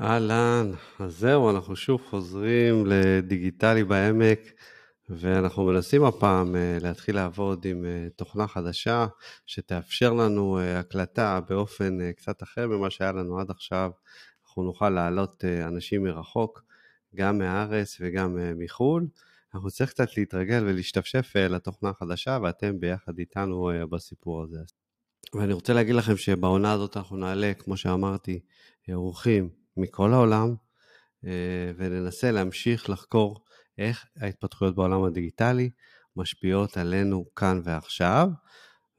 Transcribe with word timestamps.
אהלן, 0.00 0.70
אז 0.98 1.18
זהו, 1.18 1.50
אנחנו 1.50 1.76
שוב 1.76 2.02
חוזרים 2.10 2.86
לדיגיטלי 2.86 3.84
בעמק, 3.84 4.40
ואנחנו 5.08 5.64
מנסים 5.64 6.04
הפעם 6.04 6.56
אה, 6.56 6.78
להתחיל 6.80 7.14
לעבוד 7.14 7.64
עם 7.64 7.84
אה, 7.84 8.08
תוכנה 8.16 8.46
חדשה 8.46 9.06
שתאפשר 9.46 10.12
לנו 10.12 10.58
אה, 10.58 10.78
הקלטה 10.78 11.40
באופן 11.48 12.12
קצת 12.12 12.42
אחר 12.42 12.66
ממה 12.66 12.90
שהיה 12.90 13.12
לנו 13.12 13.40
עד 13.40 13.50
עכשיו. 13.50 13.90
אנחנו 14.46 14.62
נוכל 14.62 14.90
להעלות 14.90 15.44
אנשים 15.44 16.02
מרחוק, 16.02 16.62
גם 17.14 17.38
מהארץ 17.38 17.96
וגם 18.00 18.38
מחו"ל. 18.56 19.06
אנחנו 19.54 19.70
צריכים 19.70 19.86
קצת 19.86 20.16
להתרגל 20.16 20.64
ולהשתפשף 20.66 21.32
לתוכנה 21.36 21.90
החדשה, 21.90 22.38
ואתם 22.42 22.80
ביחד 22.80 23.18
איתנו 23.18 23.70
בסיפור 23.90 24.42
הזה. 24.42 24.58
ואני 25.34 25.52
רוצה 25.52 25.72
להגיד 25.72 25.94
לכם 25.94 26.16
שבעונה 26.16 26.72
הזאת 26.72 26.96
אנחנו 26.96 27.16
נעלה, 27.16 27.52
כמו 27.54 27.76
שאמרתי, 27.76 28.40
אורחים 28.92 29.59
מכל 29.76 30.12
העולם, 30.12 30.54
אה, 31.24 31.72
וננסה 31.76 32.30
להמשיך 32.30 32.90
לחקור 32.90 33.44
איך 33.78 34.06
ההתפתחויות 34.16 34.74
בעולם 34.74 35.04
הדיגיטלי 35.04 35.70
משפיעות 36.16 36.76
עלינו 36.76 37.24
כאן 37.36 37.60
ועכשיו. 37.64 38.28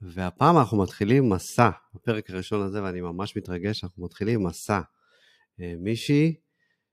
והפעם 0.00 0.58
אנחנו 0.58 0.82
מתחילים 0.82 1.28
מסע, 1.30 1.70
בפרק 1.94 2.30
הראשון 2.30 2.62
הזה, 2.62 2.82
ואני 2.82 3.00
ממש 3.00 3.36
מתרגש, 3.36 3.84
אנחנו 3.84 4.04
מתחילים 4.04 4.46
מסע. 4.46 4.80
אה, 5.60 5.74
מישהי 5.78 6.34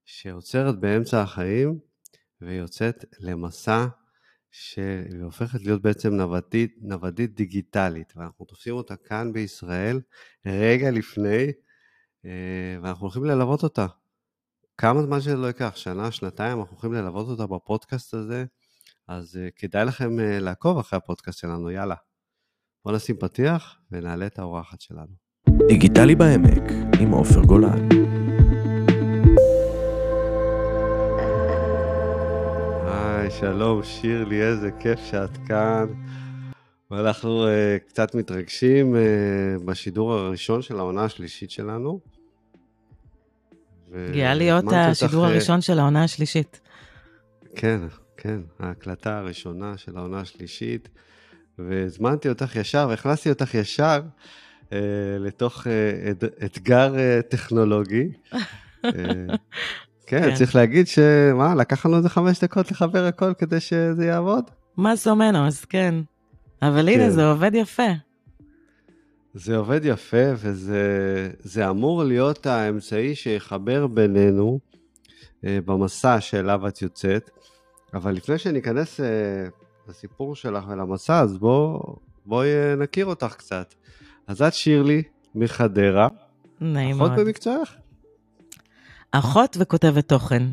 שעוצרת 0.05 0.79
באמצע 0.79 1.21
החיים 1.21 1.79
ויוצאת 2.41 3.05
למסע 3.19 3.85
שהופכת 4.51 5.61
להיות 5.61 5.81
בעצם 5.81 6.13
נוודית, 6.13 6.75
נוודית 6.81 7.35
דיגיטלית, 7.35 8.13
ואנחנו 8.15 8.45
תופסים 8.45 8.73
אותה 8.73 8.95
כאן 8.95 9.33
בישראל 9.33 10.01
רגע 10.45 10.91
לפני 10.91 11.51
ואנחנו 12.81 13.03
הולכים 13.03 13.23
ללוות 13.23 13.63
אותה. 13.63 13.85
כמה 14.77 15.01
זמן 15.01 15.21
שזה 15.21 15.35
לא 15.35 15.47
ייקח, 15.47 15.75
שנה, 15.75 16.11
שנתיים, 16.11 16.59
אנחנו 16.59 16.73
הולכים 16.75 16.93
ללוות 16.93 17.27
אותה 17.27 17.47
בפודקאסט 17.47 18.13
הזה, 18.13 18.45
אז 19.07 19.37
אה, 19.41 19.47
כדאי 19.55 19.85
לכם 19.85 20.19
אה, 20.19 20.39
לעקוב 20.39 20.77
אחרי 20.77 20.97
הפודקאסט 20.97 21.39
שלנו, 21.39 21.71
יאללה. 21.71 21.95
בואו 22.85 22.95
נשים 22.95 23.17
פתיח 23.17 23.79
ונעלה 23.91 24.25
את 24.25 24.39
האורחת 24.39 24.81
שלנו. 24.81 25.13
דיגיטלי 25.67 26.15
בעמק 26.15 26.63
עם 26.99 27.11
עופר 27.11 27.41
גולן. 27.41 27.89
היי, 32.85 33.31
שלום 33.31 33.83
שירלי, 33.83 34.43
איזה 34.43 34.69
כיף 34.79 34.99
שאת 34.99 35.37
כאן. 35.47 35.85
ואנחנו 36.91 37.45
uh, 37.45 37.49
קצת 37.89 38.15
מתרגשים 38.15 38.95
uh, 38.95 39.63
בשידור 39.65 40.13
הראשון 40.13 40.61
של 40.61 40.79
העונה 40.79 41.03
השלישית 41.03 41.51
שלנו. 41.51 41.99
גאה 43.91 44.33
להיות 44.33 44.65
השידור 44.71 45.21
אותך... 45.21 45.31
הראשון 45.31 45.61
של 45.61 45.79
העונה 45.79 46.03
השלישית. 46.03 46.59
כן, 47.55 47.81
כן, 48.17 48.39
ההקלטה 48.59 49.17
הראשונה 49.17 49.77
של 49.77 49.97
העונה 49.97 50.19
השלישית, 50.19 50.89
והזמנתי 51.59 52.29
אותך 52.29 52.55
ישר, 52.55 52.87
והכנסתי 52.89 53.29
אותך 53.29 53.55
ישר 53.55 54.01
uh, 54.69 54.73
לתוך 55.19 55.67
uh, 55.67 55.69
את, 56.11 56.23
אתגר 56.45 56.93
uh, 56.95 57.21
טכנולוגי. 57.21 58.09
uh, 58.33 58.37
כן, 60.07 60.21
כן, 60.21 60.35
צריך 60.35 60.55
להגיד 60.55 60.87
שמה, 60.87 61.55
לקח 61.55 61.85
לנו 61.85 61.97
איזה 61.97 62.09
חמש 62.09 62.43
דקות 62.43 62.71
לחבר 62.71 63.05
הכל 63.05 63.33
כדי 63.33 63.59
שזה 63.59 64.05
יעבוד? 64.05 64.43
מה 64.77 64.95
זומנו, 64.95 65.47
אז 65.47 65.65
כן. 65.65 65.95
אבל 66.61 66.89
כן. 66.93 66.99
הנה, 66.99 67.11
זה 67.11 67.25
עובד 67.25 67.51
יפה. 67.53 67.91
זה 69.33 69.57
עובד 69.57 69.81
יפה, 69.83 70.33
וזה 70.35 71.69
אמור 71.69 72.03
להיות 72.03 72.45
האמצעי 72.45 73.15
שיחבר 73.15 73.87
בינינו 73.87 74.59
אה, 75.45 75.59
במסע 75.65 76.21
שאליו 76.21 76.67
את 76.67 76.81
יוצאת. 76.81 77.29
אבל 77.93 78.11
לפני 78.11 78.37
שניכנס 78.37 78.99
אה, 78.99 79.05
לסיפור 79.87 80.35
שלך 80.35 80.63
ולמסע, 80.67 81.19
אז 81.19 81.37
בואי 81.37 81.79
בוא 82.25 82.43
אה, 82.43 82.75
נכיר 82.75 83.05
אותך 83.05 83.35
קצת. 83.37 83.73
אז 84.27 84.41
את 84.41 84.53
שירלי 84.53 85.03
מחדרה. 85.35 86.07
נעים 86.61 86.97
מאוד. 86.97 87.11
אחות 87.11 87.25
במקצועך? 87.25 87.75
אחות 89.11 89.57
וכותבת 89.59 90.07
תוכן. 90.07 90.43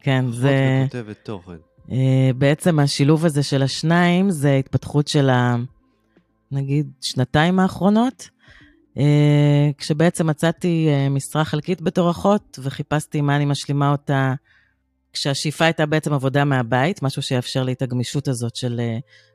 כן, 0.00 0.24
אחות 0.24 0.34
זה... 0.34 0.48
אחות 0.48 0.94
וכותבת 0.94 1.16
תוכן. 1.24 1.67
אה, 1.92 2.30
בעצם 2.38 2.78
השילוב 2.78 3.24
הזה 3.24 3.42
של 3.42 3.62
השניים 3.62 4.30
זה 4.30 4.54
התפתחות 4.54 5.08
של 5.08 5.30
ה... 5.30 5.56
נגיד 6.50 6.90
שנתיים 7.00 7.60
האחרונות, 7.60 8.28
אה, 8.98 9.70
כשבעצם 9.78 10.26
מצאתי 10.26 10.88
אה, 10.88 11.08
משרה 11.08 11.44
חלקית 11.44 11.80
בתור 11.80 12.10
אחות 12.10 12.58
וחיפשתי 12.62 13.20
מה 13.20 13.36
אני 13.36 13.44
משלימה 13.44 13.90
אותה, 13.90 14.34
כשהשאיפה 15.12 15.64
הייתה 15.64 15.86
בעצם 15.86 16.12
עבודה 16.12 16.44
מהבית, 16.44 17.02
משהו 17.02 17.22
שיאפשר 17.22 17.62
לי 17.62 17.72
את 17.72 17.82
הגמישות 17.82 18.28
הזאת 18.28 18.56
של 18.56 18.80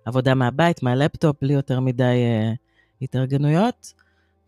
עבודה 0.05 0.35
מהבית, 0.35 0.83
מהלפטופ, 0.83 1.35
בלי 1.41 1.53
יותר 1.53 1.79
מדי 1.79 2.15
התארגנויות. 3.01 3.93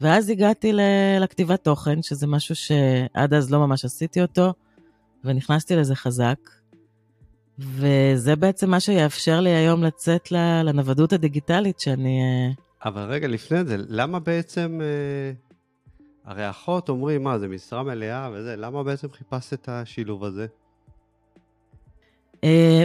ואז 0.02 0.30
הגעתי 0.30 0.72
לכתיבת 1.20 1.64
תוכן, 1.64 2.02
שזה 2.02 2.28
משהו 2.28 2.56
שעד 2.56 3.34
אז 3.34 3.52
לא 3.52 3.60
ממש 3.60 3.86
עשיתי 3.86 4.22
אותו, 4.22 4.54
ונכנסתי 5.24 5.76
לזה 5.76 5.96
חזק. 5.96 6.38
וזה 7.60 8.36
בעצם 8.36 8.70
מה 8.70 8.80
שיאפשר 8.80 9.40
לי 9.40 9.50
היום 9.50 9.84
לצאת 9.84 10.32
לנוודות 10.64 11.14
הדיגיטלית 11.14 11.80
שאני... 11.80 12.20
אה, 12.22 12.52
אבל 12.90 13.02
רגע, 13.02 13.28
לפני 13.28 13.66
זה, 13.66 13.76
למה 13.78 14.20
בעצם... 14.20 14.80
אה, 14.82 15.32
הרי 16.26 16.50
אחות 16.50 16.90
אומרים, 16.90 17.24
מה, 17.24 17.40
זה 17.40 17.48
משרה 17.48 17.84
מלאה 17.84 18.30
וזה, 18.34 18.56
למה 18.56 18.84
בעצם 18.84 19.08
חיפשת 19.12 19.54
את 19.54 19.70
השילוב 19.70 20.24
הזה? 20.24 20.46
אה, 22.44 22.84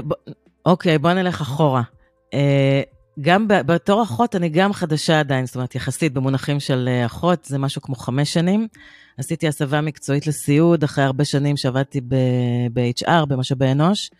אוקיי, 0.66 0.98
בוא 0.98 1.12
נלך 1.12 1.40
אחורה. 1.40 1.82
גם 3.20 3.46
בתור 3.48 4.02
אחות, 4.02 4.36
אני 4.36 4.48
גם 4.48 4.72
חדשה 4.72 5.20
עדיין, 5.20 5.46
זאת 5.46 5.54
אומרת, 5.54 5.74
יחסית 5.74 6.12
במונחים 6.12 6.60
של 6.60 6.88
אחות, 7.06 7.44
זה 7.44 7.58
משהו 7.58 7.82
כמו 7.82 7.94
חמש 7.94 8.32
שנים. 8.32 8.68
עשיתי 9.18 9.48
הסבה 9.48 9.80
מקצועית 9.80 10.26
לסיעוד, 10.26 10.84
אחרי 10.84 11.04
הרבה 11.04 11.24
שנים 11.24 11.56
שעבדתי 11.56 12.00
ב-HR, 12.72 13.26
במשאבי 13.28 13.70
אנוש. 13.72 14.10
אה, 14.12 14.16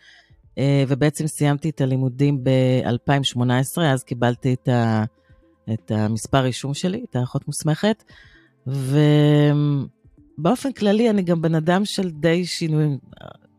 ובעצם 0.87 1.27
סיימתי 1.27 1.69
את 1.69 1.81
הלימודים 1.81 2.43
ב-2018, 2.43 3.81
אז 3.81 4.03
קיבלתי 4.03 4.53
את, 4.53 4.67
ה, 4.67 5.03
את 5.73 5.91
המספר 5.91 6.37
רישום 6.37 6.73
שלי, 6.73 7.05
את 7.09 7.15
האחות 7.15 7.47
מוסמכת, 7.47 8.03
ובאופן 10.37 10.71
כללי 10.71 11.09
אני 11.09 11.21
גם 11.21 11.41
בן 11.41 11.55
אדם 11.55 11.85
של 11.85 12.09
די 12.09 12.45
שינויים, 12.45 12.97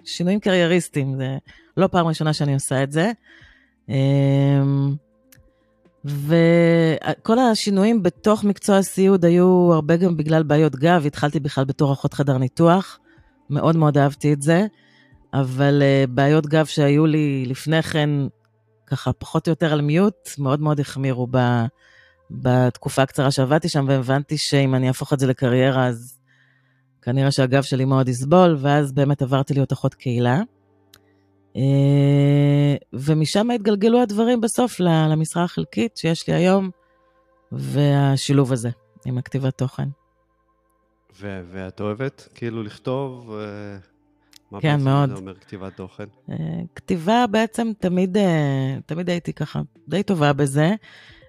שינויים 0.04 0.40
קרייריסטיים, 0.40 1.16
זה 1.16 1.36
לא 1.76 1.86
פעם 1.86 2.06
ראשונה 2.06 2.32
שאני 2.32 2.54
עושה 2.54 2.82
את 2.82 2.92
זה. 2.92 3.12
אמ, 3.88 4.94
וכל 6.04 7.38
השינויים 7.38 8.02
בתוך 8.02 8.44
מקצוע 8.44 8.76
הסיעוד 8.76 9.24
היו 9.24 9.70
הרבה 9.72 9.96
גם 9.96 10.16
בגלל 10.16 10.42
בעיות 10.42 10.76
גב, 10.76 11.02
התחלתי 11.06 11.40
בכלל 11.40 11.64
בתור 11.64 11.92
אחות 11.92 12.14
חדר 12.14 12.38
ניתוח, 12.38 12.98
מאוד 13.50 13.76
מאוד 13.76 13.98
אהבתי 13.98 14.32
את 14.32 14.42
זה. 14.42 14.66
אבל 15.34 15.82
uh, 15.82 16.10
בעיות 16.10 16.46
גב 16.46 16.66
שהיו 16.66 17.06
לי 17.06 17.44
לפני 17.46 17.82
כן, 17.82 18.10
ככה 18.86 19.12
פחות 19.12 19.48
או 19.48 19.52
יותר 19.52 19.72
על 19.72 19.80
מיוט, 19.80 20.28
מאוד 20.38 20.60
מאוד 20.60 20.80
החמירו 20.80 21.26
ב, 21.30 21.38
בתקופה 22.30 23.02
הקצרה 23.02 23.30
שעבדתי 23.30 23.68
שם, 23.68 23.84
והבנתי 23.88 24.38
שאם 24.38 24.74
אני 24.74 24.88
אהפוך 24.88 25.12
את 25.12 25.18
זה 25.18 25.26
לקריירה, 25.26 25.86
אז 25.86 26.18
כנראה 27.02 27.30
שהגב 27.30 27.62
שלי 27.62 27.84
מאוד 27.84 28.08
יסבול, 28.08 28.56
ואז 28.60 28.92
באמת 28.92 29.22
עברתי 29.22 29.54
להיות 29.54 29.72
אחות 29.72 29.94
קהילה. 29.94 30.40
Uh, 31.54 31.56
ומשם 32.92 33.50
התגלגלו 33.50 34.02
הדברים 34.02 34.40
בסוף 34.40 34.80
למשרה 34.80 35.44
החלקית 35.44 35.96
שיש 35.96 36.28
לי 36.28 36.34
היום, 36.34 36.70
והשילוב 37.52 38.52
הזה 38.52 38.70
עם 39.04 39.18
הכתיבת 39.18 39.58
תוכן. 39.58 39.88
ואת 41.20 41.80
אוהבת 41.80 42.28
כאילו 42.34 42.62
לכתוב? 42.62 43.30
Uh... 43.30 43.91
מה 44.52 44.60
כן, 44.60 44.72
בעצם 44.72 44.84
מאוד. 44.84 45.08
זה 45.08 45.14
אומר 45.16 45.34
כתיבת 45.34 45.76
תוכן? 45.76 46.04
Uh, 46.30 46.32
כתיבה 46.74 47.24
בעצם 47.30 47.72
תמיד, 47.78 48.16
uh, 48.16 48.20
תמיד 48.86 49.10
הייתי 49.10 49.32
ככה 49.32 49.60
די 49.88 50.02
טובה 50.02 50.32
בזה. 50.32 50.74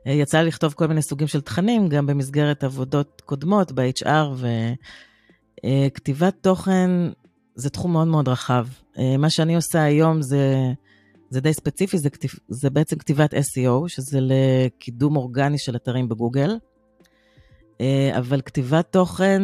Uh, 0.06 0.10
יצא 0.10 0.42
לי 0.42 0.48
לכתוב 0.48 0.74
כל 0.74 0.88
מיני 0.88 1.02
סוגים 1.02 1.28
של 1.28 1.42
תכנים, 1.42 1.88
גם 1.88 2.08
במסגרת 2.08 2.64
עבודות 2.64 3.22
קודמות 3.26 3.72
ב-HR, 3.72 4.46
וכתיבת 5.66 6.36
תוכן 6.42 6.90
זה 7.56 7.70
תחום 7.70 7.94
מאוד 7.94 8.08
מאוד 8.08 8.28
רחב. 8.28 8.68
מה 9.20 9.30
שאני 9.30 9.56
עושה 9.56 9.84
היום 9.84 10.22
זה, 10.22 10.56
זה 11.30 11.42
די 11.42 11.54
ספציפי, 11.54 11.98
זה, 11.98 12.10
כתיב, 12.10 12.32
זה 12.48 12.70
בעצם 12.70 12.98
כתיבת 12.98 13.34
SEO, 13.34 13.88
שזה 13.88 14.20
לקידום 14.22 15.16
אורגני 15.16 15.58
של 15.58 15.76
אתרים 15.76 16.10
בגוגל. 16.10 16.58
אבל 18.18 18.42
כתיבת 18.42 18.92
תוכן 18.92 19.42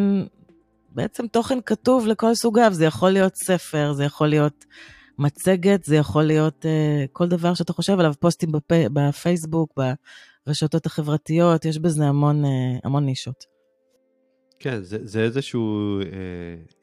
בעצם 1.00 1.28
תוכן 1.28 1.60
כתוב 1.66 2.08
לכל 2.08 2.36
סוגיו, 2.36 2.70
זה 2.74 2.86
יכול 2.86 3.10
להיות 3.10 3.36
ספר, 3.36 3.94
זה 3.94 4.04
יכול 4.04 4.28
להיות 4.28 4.66
מצגת, 5.20 5.84
זה 5.84 5.96
יכול 5.96 6.24
להיות 6.24 6.66
uh, 6.66 7.08
כל 7.12 7.28
דבר 7.28 7.54
שאתה 7.54 7.74
חושב 7.74 8.00
עליו, 8.00 8.14
פוסטים 8.20 8.52
בפ... 8.52 8.72
בפייסבוק, 8.94 9.74
ברשתות 10.48 10.86
החברתיות, 10.86 11.66
יש 11.66 11.80
בזה 11.80 12.06
המון, 12.06 12.46
uh, 12.46 12.48
המון 12.84 13.06
נישות. 13.06 13.46
כן, 14.60 14.84
זה, 14.84 14.98
זה 15.02 15.22
איזשהו 15.22 16.00
אה, 16.00 16.06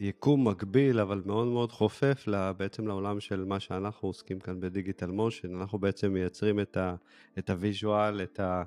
יקום 0.01 0.49
מקביל, 0.49 1.01
אבל 1.01 1.23
מאוד 1.27 1.47
מאוד 1.47 1.73
חופף 1.73 2.25
לה, 2.27 2.53
בעצם 2.53 2.87
לעולם 2.87 3.21
של 3.21 3.45
מה 3.45 3.61
שאנחנו 3.61 4.09
עוסקים 4.09 4.41
כאן 4.41 4.61
בדיגיטל 4.61 5.11
מושן. 5.11 5.55
אנחנו 5.61 5.79
בעצם 5.79 6.13
מייצרים 6.13 6.61
את, 6.61 6.77
ה, 6.77 6.95
את 7.39 7.51
הוויז'ואל, 7.51 8.23
את, 8.23 8.41
ה, 8.41 8.63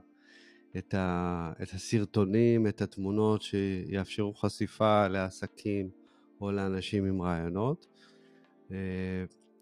את, 0.78 0.94
ה, 0.94 1.52
את 1.64 1.74
הסרטונים, 1.74 2.68
את 2.68 2.82
התמונות 2.82 3.42
שיאפשרו 3.42 4.34
חשיפה 4.34 5.08
לעסקים 5.08 5.90
או 6.42 6.52
לאנשים 6.52 7.06
עם 7.06 7.22
רעיונות. 7.22 7.88
אה, 8.72 8.78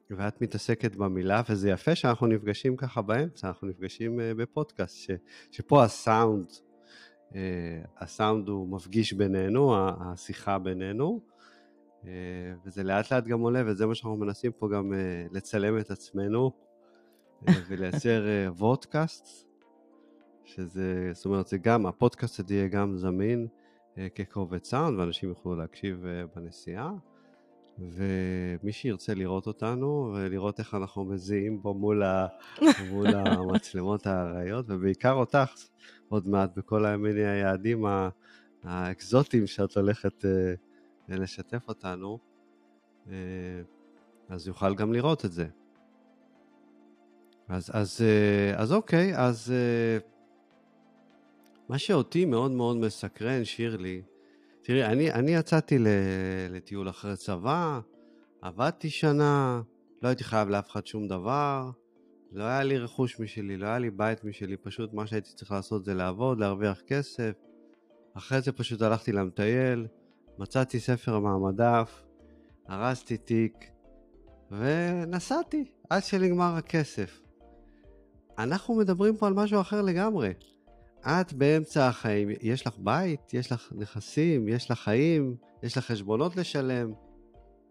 ואת 0.10 0.42
מתעסקת 0.42 0.96
במילה, 0.96 1.42
וזה 1.50 1.70
יפה 1.70 1.96
שאנחנו 1.96 2.28
נפגשים 2.28 2.76
ככה 2.76 3.02
באמצע, 3.02 3.48
אנחנו 3.48 3.68
נפגשים 3.68 4.20
אה, 4.20 4.34
בפודקאסט, 4.34 4.98
ש, 4.98 5.12
שפה 5.52 5.84
הסאונד 5.84 6.52
אה, 7.36 7.82
הסאונד 7.98 8.48
הוא 8.50 8.68
מפגיש 8.68 9.14
בינינו, 9.14 9.76
השיחה 9.78 10.60
בינינו, 10.60 11.22
וזה 12.66 12.84
לאט 12.84 13.14
לאט 13.14 13.28
גם 13.28 13.40
עולה, 13.40 13.64
וזה 13.66 13.86
מה 13.86 13.96
שאנחנו 13.96 14.18
מנסים 14.18 14.52
פה 14.52 14.70
גם 14.70 14.94
לצלם 15.32 15.80
את 15.80 15.92
עצמנו 15.92 16.52
ולייצר 17.68 18.26
וודקאסט, 18.58 19.47
שזה, 20.48 21.10
זאת 21.14 21.26
אומרת, 21.26 21.48
זה 21.48 21.58
גם, 21.58 21.86
הפודקאסט 21.86 22.40
הזה 22.40 22.54
יהיה 22.54 22.68
גם 22.68 22.98
זמין 22.98 23.48
כקובץ 24.16 24.70
סאונד, 24.70 25.00
ואנשים 25.00 25.30
יוכלו 25.30 25.56
להקשיב 25.56 26.06
בנסיעה. 26.36 26.92
ומי 27.80 28.72
שירצה 28.72 29.14
לראות 29.14 29.48
אותנו 29.48 30.14
ולראות 30.16 30.60
איך 30.60 30.74
אנחנו 30.76 31.06
מזיעים 31.06 31.62
בו 31.62 31.74
מול, 31.74 32.04
ה... 32.04 32.28
מול 32.90 33.08
המצלמות 33.16 34.08
הארעיות, 34.08 34.66
ובעיקר 34.70 35.14
אותך 35.14 35.54
עוד 36.10 36.28
מעט 36.28 36.58
בכל 36.58 36.96
מיני 36.96 37.26
היעדים 37.26 37.86
האקזוטיים 38.64 39.48
שאת 39.48 39.78
הולכת 39.78 40.26
אה, 40.26 40.54
לשתף 41.10 41.68
אותנו, 41.68 42.20
אה, 43.10 43.14
אז 44.30 44.48
יוכל 44.48 44.76
גם 44.76 44.94
לראות 44.94 45.26
את 45.26 45.32
זה. 45.32 45.48
אז, 47.48 47.72
אז, 47.74 48.02
אה, 48.02 48.62
אז 48.62 48.74
אוקיי, 48.74 49.18
אז 49.18 49.54
מה 51.70 51.78
שאותי 51.78 52.26
מאוד 52.26 52.52
מאוד 52.52 52.78
מסקרן, 52.78 53.44
שירלי, 53.44 54.02
תראי, 54.62 54.86
אני, 54.86 55.12
אני 55.12 55.36
יצאתי 55.36 55.78
לטיול 56.50 56.90
אחרי 56.90 57.16
צבא, 57.16 57.80
עבדתי 58.42 58.90
שנה, 58.90 59.62
לא 60.02 60.08
הייתי 60.08 60.24
חייב 60.24 60.50
לאף 60.50 60.70
אחד 60.70 60.86
שום 60.86 61.08
דבר, 61.08 61.70
לא 62.32 62.44
היה 62.44 62.64
לי 62.64 62.78
רכוש 62.78 63.20
משלי, 63.20 63.58
לא 63.58 63.66
היה 63.66 63.80
לי 63.80 63.90
בית 63.90 64.24
משלי, 64.24 64.58
פשוט 64.58 64.94
מה 64.94 65.08
שהייתי 65.08 65.30
צריך 65.36 65.52
לעשות 65.52 65.86
זה 65.86 65.94
לעבוד, 65.94 66.40
להרוויח 66.40 66.82
כסף. 66.88 67.32
אחרי 68.14 68.42
זה 68.42 68.52
פשוט 68.52 68.82
הלכתי 68.82 69.12
למטייל, 69.12 69.88
מצאתי 70.38 70.80
ספר 70.80 71.20
מהמדף, 71.20 72.04
הרסתי 72.68 73.18
תיק, 73.18 73.54
ונסעתי 74.52 75.66
עד 75.90 76.04
שנגמר 76.04 76.56
הכסף. 76.56 77.22
אנחנו 78.38 78.76
מדברים 78.76 79.18
פה 79.18 79.28
על 79.28 79.34
משהו 79.34 79.62
אחר 79.62 79.82
לגמרי. 79.82 80.32
את 81.08 81.34
באמצע 81.34 81.88
החיים, 81.88 82.30
יש 82.42 82.68
לך 82.68 82.74
בית, 82.78 83.34
יש 83.34 83.52
לך 83.52 83.70
נכסים, 83.76 84.48
יש 84.48 84.72
לך 84.72 84.80
חיים, 84.80 85.36
יש 85.64 85.78
לך 85.78 85.86
חשבונות 85.86 86.36
לשלם. 86.36 86.92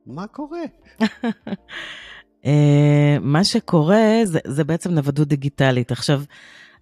מה 0.06 0.26
קורה? 0.26 0.62
uh, 1.02 2.46
מה 3.20 3.44
שקורה 3.44 4.20
זה, 4.24 4.38
זה 4.46 4.64
בעצם 4.64 4.90
נוודות 4.90 5.28
דיגיטלית. 5.28 5.92
עכשיו, 5.92 6.22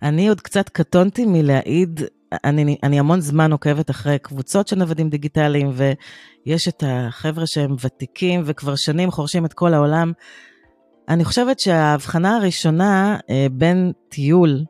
אני 0.02 0.28
עוד 0.28 0.40
קצת 0.40 0.68
קטונתי 0.68 1.26
מלהעיד, 1.26 2.00
אני, 2.44 2.76
אני 2.82 2.98
המון 2.98 3.20
זמן 3.20 3.52
עוקבת 3.52 3.90
אחרי 3.90 4.18
קבוצות 4.18 4.68
של 4.68 4.76
נוודים 4.76 5.10
דיגיטליים, 5.10 5.70
ויש 5.74 6.68
את 6.68 6.84
החבר'ה 6.86 7.46
שהם 7.46 7.76
ותיקים 7.80 8.42
וכבר 8.44 8.74
שנים 8.74 9.10
חורשים 9.10 9.44
את 9.44 9.52
כל 9.52 9.74
העולם. 9.74 10.12
אני 11.08 11.24
חושבת 11.24 11.60
שההבחנה 11.60 12.36
הראשונה 12.36 13.18
uh, 13.22 13.52
בין 13.52 13.92
טיול 14.08 14.64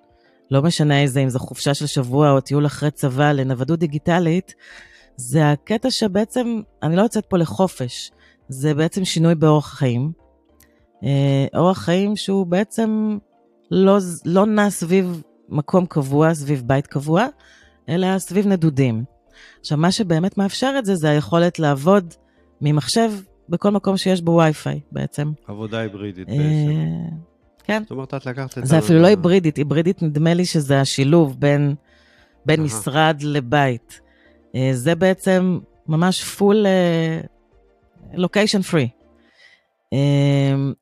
לא 0.54 0.62
משנה 0.62 1.02
איזה, 1.02 1.20
אם 1.20 1.28
זו 1.28 1.38
חופשה 1.38 1.74
של 1.74 1.86
שבוע 1.86 2.30
או 2.30 2.40
טיול 2.40 2.66
אחרי 2.66 2.90
צבא 2.90 3.32
לנוודות 3.32 3.78
דיגיטלית, 3.78 4.54
זה 5.16 5.50
הקטע 5.50 5.90
שבעצם, 5.90 6.60
אני 6.82 6.96
לא 6.96 7.02
יוצאת 7.02 7.26
פה 7.26 7.38
לחופש, 7.38 8.10
זה 8.48 8.74
בעצם 8.74 9.04
שינוי 9.04 9.34
באורח 9.34 9.74
חיים. 9.74 10.12
אה, 11.04 11.46
אורח 11.54 11.78
חיים 11.78 12.16
שהוא 12.16 12.46
בעצם 12.46 13.18
לא, 13.70 13.98
לא 14.24 14.46
נע 14.46 14.70
סביב 14.70 15.22
מקום 15.48 15.86
קבוע, 15.86 16.34
סביב 16.34 16.62
בית 16.66 16.86
קבוע, 16.86 17.26
אלא 17.88 18.18
סביב 18.18 18.46
נדודים. 18.46 19.04
עכשיו, 19.60 19.78
מה 19.78 19.92
שבאמת 19.92 20.38
מאפשר 20.38 20.74
את 20.78 20.84
זה, 20.84 20.94
זה 20.94 21.10
היכולת 21.10 21.58
לעבוד 21.58 22.14
ממחשב 22.60 23.10
בכל 23.48 23.70
מקום 23.70 23.96
שיש 23.96 24.22
בו 24.22 24.30
וי-פיי 24.30 24.80
בעצם. 24.92 25.32
עבודה 25.46 25.78
היברידית 25.78 26.28
אה, 26.28 26.34
בעצם. 26.34 27.33
כן. 27.64 27.82
זאת 27.82 27.90
אומרת, 27.90 28.14
את 28.14 28.26
לקחת 28.26 28.58
את 28.58 28.66
זה 28.66 28.78
אפילו 28.78 29.02
לא 29.02 29.06
היברידית, 29.06 29.56
היברידית 29.56 30.02
נדמה 30.02 30.34
לי 30.34 30.44
שזה 30.44 30.81
השילוב 30.81 31.40
בין, 31.40 31.75
בין 32.46 32.62
משרד 32.62 33.22
לבית. 33.22 34.00
אה, 34.55 34.70
זה 34.72 34.94
בעצם 34.94 35.58
ממש 35.88 36.25
פול 36.25 36.66
לוקיישן 38.14 38.62
פרי. 38.62 38.88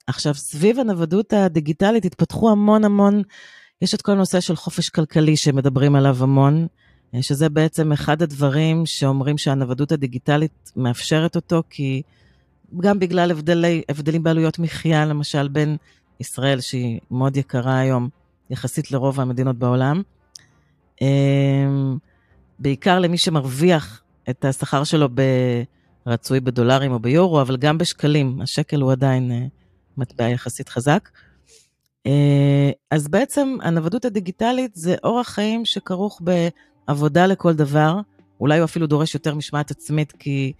עכשיו, 0.07 0.35
סביב 0.35 0.79
הנוודות 0.79 1.33
הדיגיטלית 1.33 2.05
התפתחו 2.05 2.51
המון 2.51 2.85
המון, 2.85 3.23
יש 3.83 3.95
את 3.95 4.03
כל 4.03 4.13
הנושא 4.13 4.41
של 4.41 4.57
חופש 4.57 4.89
כלכלי 4.89 5.37
שמדברים 5.37 5.95
עליו 5.95 6.17
המון, 6.21 6.67
אה, 7.15 7.23
שזה 7.23 7.49
בעצם 7.49 7.93
אחד 7.93 8.23
הדברים 8.23 8.87
שאומרים 8.87 9.39
שהנוודות 9.39 9.93
הדיגיטלית 9.93 10.73
מאפשרת 10.77 11.37
אותו, 11.37 11.63
כי 11.71 12.03
גם 12.81 12.99
בגלל 12.99 13.31
הבדלי, 13.31 13.83
הבדלים 13.89 14.23
בעלויות 14.23 14.59
מחיה, 14.59 15.07
למשל, 15.07 15.49
בין 15.49 15.77
ישראל, 16.21 16.61
שהיא 16.61 17.01
מאוד 17.11 17.37
יקרה 17.37 17.79
היום 17.79 18.09
יחסית 18.51 18.91
לרוב 18.91 19.21
המדינות 19.21 19.57
בעולם. 19.59 20.03
אמ, 21.01 21.99
בעיקר 22.59 22.99
למי 22.99 23.19
שמרוויח 23.19 24.03
את 24.31 24.45
השכר 24.45 24.85
שלו 24.85 25.09
רצוי 26.07 26.41
בדולרים 26.41 26.93
או 26.93 26.99
ביורו, 26.99 27.41
אבל 27.41 27.57
גם 27.57 27.79
בשקלים, 27.79 28.41
השקל 28.41 28.81
הוא 28.81 28.93
עדיין 28.93 29.33
אה, 29.33 29.47
מטבע 29.97 30.29
יחסית 30.29 30.69
חזק. 30.69 31.09
אה, 32.07 32.71
אז 32.91 33.09
בעצם 33.09 33.57
הנוודות 33.63 34.05
הדיגיטלית 34.05 34.75
זה 34.75 34.97
אורח 35.05 35.29
חיים 35.29 35.65
שכרוך 35.65 36.21
בעבודה 36.89 37.27
לכל 37.27 37.53
דבר, 37.53 38.01
אולי 38.41 38.59
הוא 38.59 38.65
אפילו 38.65 38.87
דורש 38.87 39.15
יותר 39.15 39.35
משמעת 39.35 39.71
עצמית, 39.71 40.13
כי 40.13 40.53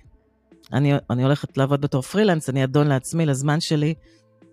אני, 0.73 0.93
אני 1.11 1.23
הולכת 1.23 1.57
לעבוד 1.57 1.81
בתור 1.81 2.03
פרילנס, 2.03 2.51
אני 2.51 2.65
אדון 2.65 2.87
לעצמי, 2.87 3.27
לזמן 3.27 3.61
שלי, 3.61 3.95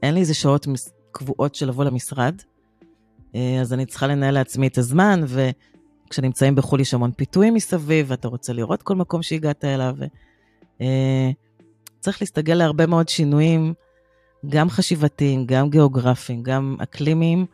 אין 0.03 0.13
לי 0.13 0.19
איזה 0.19 0.33
שעות 0.33 0.67
קבועות 1.19 1.55
של 1.55 1.67
לבוא 1.67 1.83
למשרד, 1.83 2.35
אה, 3.35 3.61
אז 3.61 3.73
אני 3.73 3.85
צריכה 3.85 4.07
לנהל 4.07 4.33
לעצמי 4.33 4.67
את 4.67 4.77
הזמן, 4.77 5.21
וכשנמצאים 5.27 6.55
בחו"ל 6.55 6.79
יש 6.79 6.93
המון 6.93 7.11
פיתויים 7.11 7.53
מסביב, 7.53 8.05
ואתה 8.09 8.27
רוצה 8.27 8.53
לראות 8.53 8.81
כל 8.81 8.95
מקום 8.95 9.21
שהגעת 9.21 9.65
אליו. 9.65 9.95
אה, 10.81 11.31
צריך 11.99 12.21
להסתגל 12.21 12.53
להרבה 12.53 12.85
מאוד 12.85 13.09
שינויים, 13.09 13.73
גם 14.49 14.69
חשיבתיים, 14.69 15.45
גם 15.45 15.69
גיאוגרפיים, 15.69 16.43
גם 16.43 16.75
אקלימיים. 16.79 17.45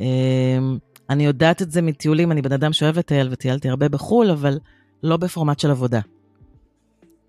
אה, 0.00 0.58
אני 1.10 1.24
יודעת 1.24 1.62
את 1.62 1.70
זה 1.70 1.82
מטיולים, 1.82 2.32
אני 2.32 2.42
בן 2.42 2.52
אדם 2.52 2.72
שאוהב 2.72 2.98
לטייל 2.98 3.28
וטיילתי 3.30 3.68
הרבה 3.68 3.88
בחו"ל, 3.88 4.30
אבל 4.30 4.58
לא 5.02 5.16
בפורמט 5.16 5.58
של 5.58 5.70
עבודה. 5.70 6.00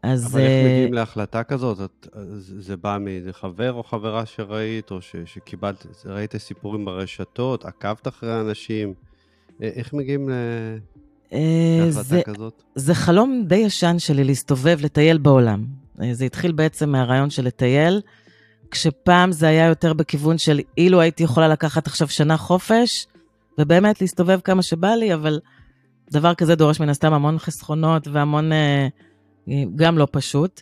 אז... 0.04 0.26
אבל 0.28 0.40
איך 0.40 0.50
אה, 0.50 0.64
מגיעים 0.64 0.94
להחלטה 0.94 1.44
כזאת? 1.44 1.80
את, 1.82 2.08
זה 2.40 2.78
בא 2.78 2.98
מאיזה 3.02 3.34
חבר 3.34 3.74
או 3.74 3.84
חברה 3.84 4.26
שראית, 4.26 4.92
או 4.92 5.02
ש, 5.02 5.16
שקיבלת, 5.26 5.86
ראית 6.06 6.38
סיפורים 6.38 6.86
ברשתות, 6.86 7.66
עקבת 7.66 8.08
אחרי 8.08 8.42
אנשים? 8.42 8.94
אה, 9.62 9.70
איך 9.76 9.94
מגיעים 9.94 10.30
ל... 10.30 10.34
אה, 11.34 11.80
להחלטה 11.86 12.04
זה, 12.04 12.22
כזאת? 12.26 12.64
זה 12.76 12.96
חלום 12.96 13.44
די 13.48 13.56
ישן 13.56 14.00
שלי 14.00 14.24
להסתובב, 14.24 14.78
לטייל 14.82 15.18
בעולם. 15.18 15.66
זה 16.12 16.26
התחיל 16.26 16.52
בעצם 16.52 16.90
מהרעיון 16.90 17.30
של 17.30 17.46
לטייל, 17.46 18.02
כשפעם 18.72 19.32
זה 19.32 19.48
היה 19.48 19.66
יותר 19.66 19.94
בכיוון 19.94 20.38
של 20.38 20.60
אילו 20.78 21.02
הייתי 21.02 21.24
יכולה 21.24 21.48
לקחת 21.48 21.88
עכשיו 21.88 22.08
שנה 22.08 22.38
חופש, 22.38 23.08
ובאמת 23.60 24.02
להסתובב 24.02 24.40
כמה 24.44 24.62
שבא 24.62 24.90
לי, 24.90 25.14
אבל 25.14 25.40
דבר 26.12 26.34
כזה 26.34 26.56
דורש 26.56 26.80
מן 26.80 26.90
הסתם 26.90 27.14
המון 27.14 27.40
חסכונות 27.40 28.08
והמון... 28.08 28.52
גם 29.76 29.98
לא 29.98 30.08
פשוט. 30.12 30.62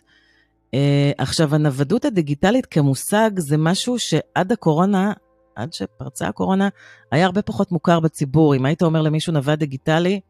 Uh, 0.66 0.78
עכשיו, 1.18 1.54
הנוודות 1.54 2.04
הדיגיטלית 2.04 2.66
כמושג 2.66 3.30
זה 3.36 3.56
משהו 3.56 3.98
שעד 3.98 4.52
הקורונה, 4.52 5.12
עד 5.56 5.72
שפרצה 5.72 6.28
הקורונה, 6.28 6.68
היה 7.12 7.26
הרבה 7.26 7.42
פחות 7.42 7.72
מוכר 7.72 8.00
בציבור. 8.00 8.54
אם 8.54 8.66
היית 8.66 8.82
אומר 8.82 9.02
למישהו 9.02 9.32
נווד 9.32 9.58
דיגיטלי, 9.58 10.20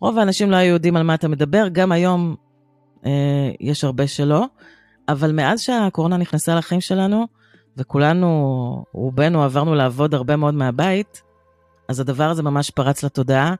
רוב 0.00 0.18
האנשים 0.18 0.50
לא 0.50 0.56
היו 0.56 0.72
יודעים 0.72 0.96
על 0.96 1.02
מה 1.02 1.14
אתה 1.14 1.28
מדבר, 1.28 1.68
גם 1.72 1.92
היום 1.92 2.36
uh, 3.02 3.06
יש 3.60 3.84
הרבה 3.84 4.06
שלא, 4.06 4.44
אבל 5.08 5.32
מאז 5.32 5.60
שהקורונה 5.60 6.16
נכנסה 6.16 6.54
לחיים 6.54 6.80
שלנו, 6.80 7.26
וכולנו, 7.76 8.84
רובנו 8.92 9.42
עברנו 9.42 9.74
לעבוד 9.74 10.14
הרבה 10.14 10.36
מאוד 10.36 10.54
מהבית, 10.54 11.22
אז 11.88 12.00
הדבר 12.00 12.30
הזה 12.30 12.42
ממש 12.42 12.70
פרץ 12.70 13.02
לתודעה. 13.02 13.54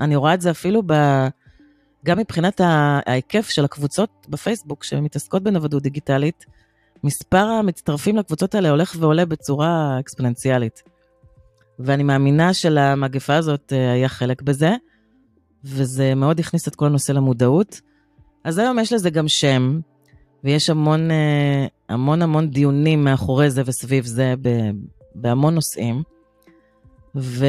אני 0.00 0.16
רואה 0.16 0.34
את 0.34 0.40
זה 0.40 0.50
אפילו 0.50 0.82
ב... 0.86 0.92
גם 2.04 2.18
מבחינת 2.18 2.60
ההיקף 3.06 3.48
של 3.48 3.64
הקבוצות 3.64 4.26
בפייסבוק 4.28 4.84
שמתעסקות 4.84 5.42
בנוודות 5.42 5.82
דיגיטלית, 5.82 6.46
מספר 7.04 7.36
המצטרפים 7.36 8.16
לקבוצות 8.16 8.54
האלה 8.54 8.70
הולך 8.70 8.96
ועולה 8.98 9.26
בצורה 9.26 9.96
אקספוננציאלית. 10.00 10.82
ואני 11.78 12.02
מאמינה 12.02 12.54
שלמגפה 12.54 13.36
הזאת 13.36 13.72
אה, 13.72 13.92
היה 13.92 14.08
חלק 14.08 14.42
בזה, 14.42 14.74
וזה 15.64 16.14
מאוד 16.14 16.40
הכניס 16.40 16.68
את 16.68 16.74
כל 16.74 16.86
הנושא 16.86 17.12
למודעות. 17.12 17.80
אז 18.44 18.58
היום 18.58 18.78
יש 18.78 18.92
לזה 18.92 19.10
גם 19.10 19.28
שם, 19.28 19.80
ויש 20.44 20.70
המון 20.70 21.10
אה, 21.10 21.66
המון 21.88 22.22
המון 22.22 22.50
דיונים 22.50 23.04
מאחורי 23.04 23.50
זה 23.50 23.62
וסביב 23.66 24.04
זה 24.04 24.34
בהמון 25.14 25.54
נושאים. 25.54 26.02
ו, 27.16 27.46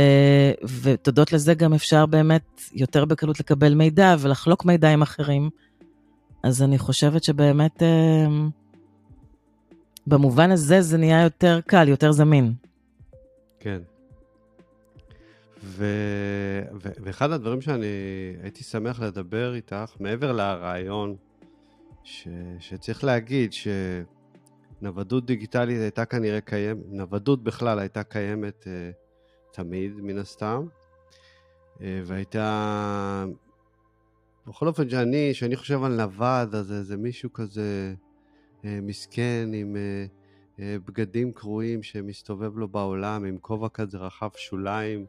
ותודות 0.81 1.33
לזה 1.33 1.53
גם 1.53 1.73
אפשר 1.73 2.05
באמת 2.05 2.61
יותר 2.73 3.05
בקלות 3.05 3.39
לקבל 3.39 3.73
מידע 3.73 4.15
ולחלוק 4.19 4.65
מידע 4.65 4.89
עם 4.89 5.01
אחרים. 5.01 5.49
אז 6.43 6.61
אני 6.61 6.77
חושבת 6.77 7.23
שבאמת 7.23 7.83
אה, 7.83 8.27
במובן 10.07 10.51
הזה 10.51 10.81
זה 10.81 10.97
נהיה 10.97 11.23
יותר 11.23 11.59
קל, 11.65 11.89
יותר 11.89 12.11
זמין. 12.11 12.53
כן. 13.59 13.79
ו... 15.63 15.85
ו... 16.81 16.89
ואחד 17.03 17.31
הדברים 17.31 17.61
שאני 17.61 17.85
הייתי 18.43 18.63
שמח 18.63 18.99
לדבר 18.99 19.55
איתך, 19.55 19.95
מעבר 19.99 20.31
לרעיון, 20.31 21.15
ש... 22.03 22.27
שצריך 22.59 23.03
להגיד 23.03 23.53
שנוודות 23.53 25.25
דיגיטלית 25.25 25.81
הייתה 25.81 26.05
כנראה 26.05 26.41
קיימת, 26.41 26.81
נוודות 26.87 27.43
בכלל 27.43 27.79
הייתה 27.79 28.03
קיימת 28.03 28.63
uh, 28.63 29.08
תמיד, 29.63 29.91
מן 30.01 30.17
הסתם, 30.17 30.65
uh, 31.77 31.81
והייתה... 32.05 33.25
בכל 34.47 34.67
אופן, 34.67 34.89
שאני, 34.89 35.33
שאני 35.33 35.55
חושב 35.55 35.83
על 35.83 35.95
נווד, 35.95 36.55
אז 36.55 36.73
זה 36.81 36.97
מישהו 36.97 37.33
כזה 37.33 37.93
uh, 38.61 38.65
מסכן 38.81 39.49
עם... 39.53 39.75
uh, 39.75 40.19
בגדים 40.59 41.31
קרועים 41.31 41.83
שמסתובב 41.83 42.57
לו 42.57 42.67
בעולם 42.67 43.25
עם 43.25 43.37
כובע 43.41 43.69
כזה 43.69 43.97
רחב 43.97 44.29
שוליים, 44.35 45.05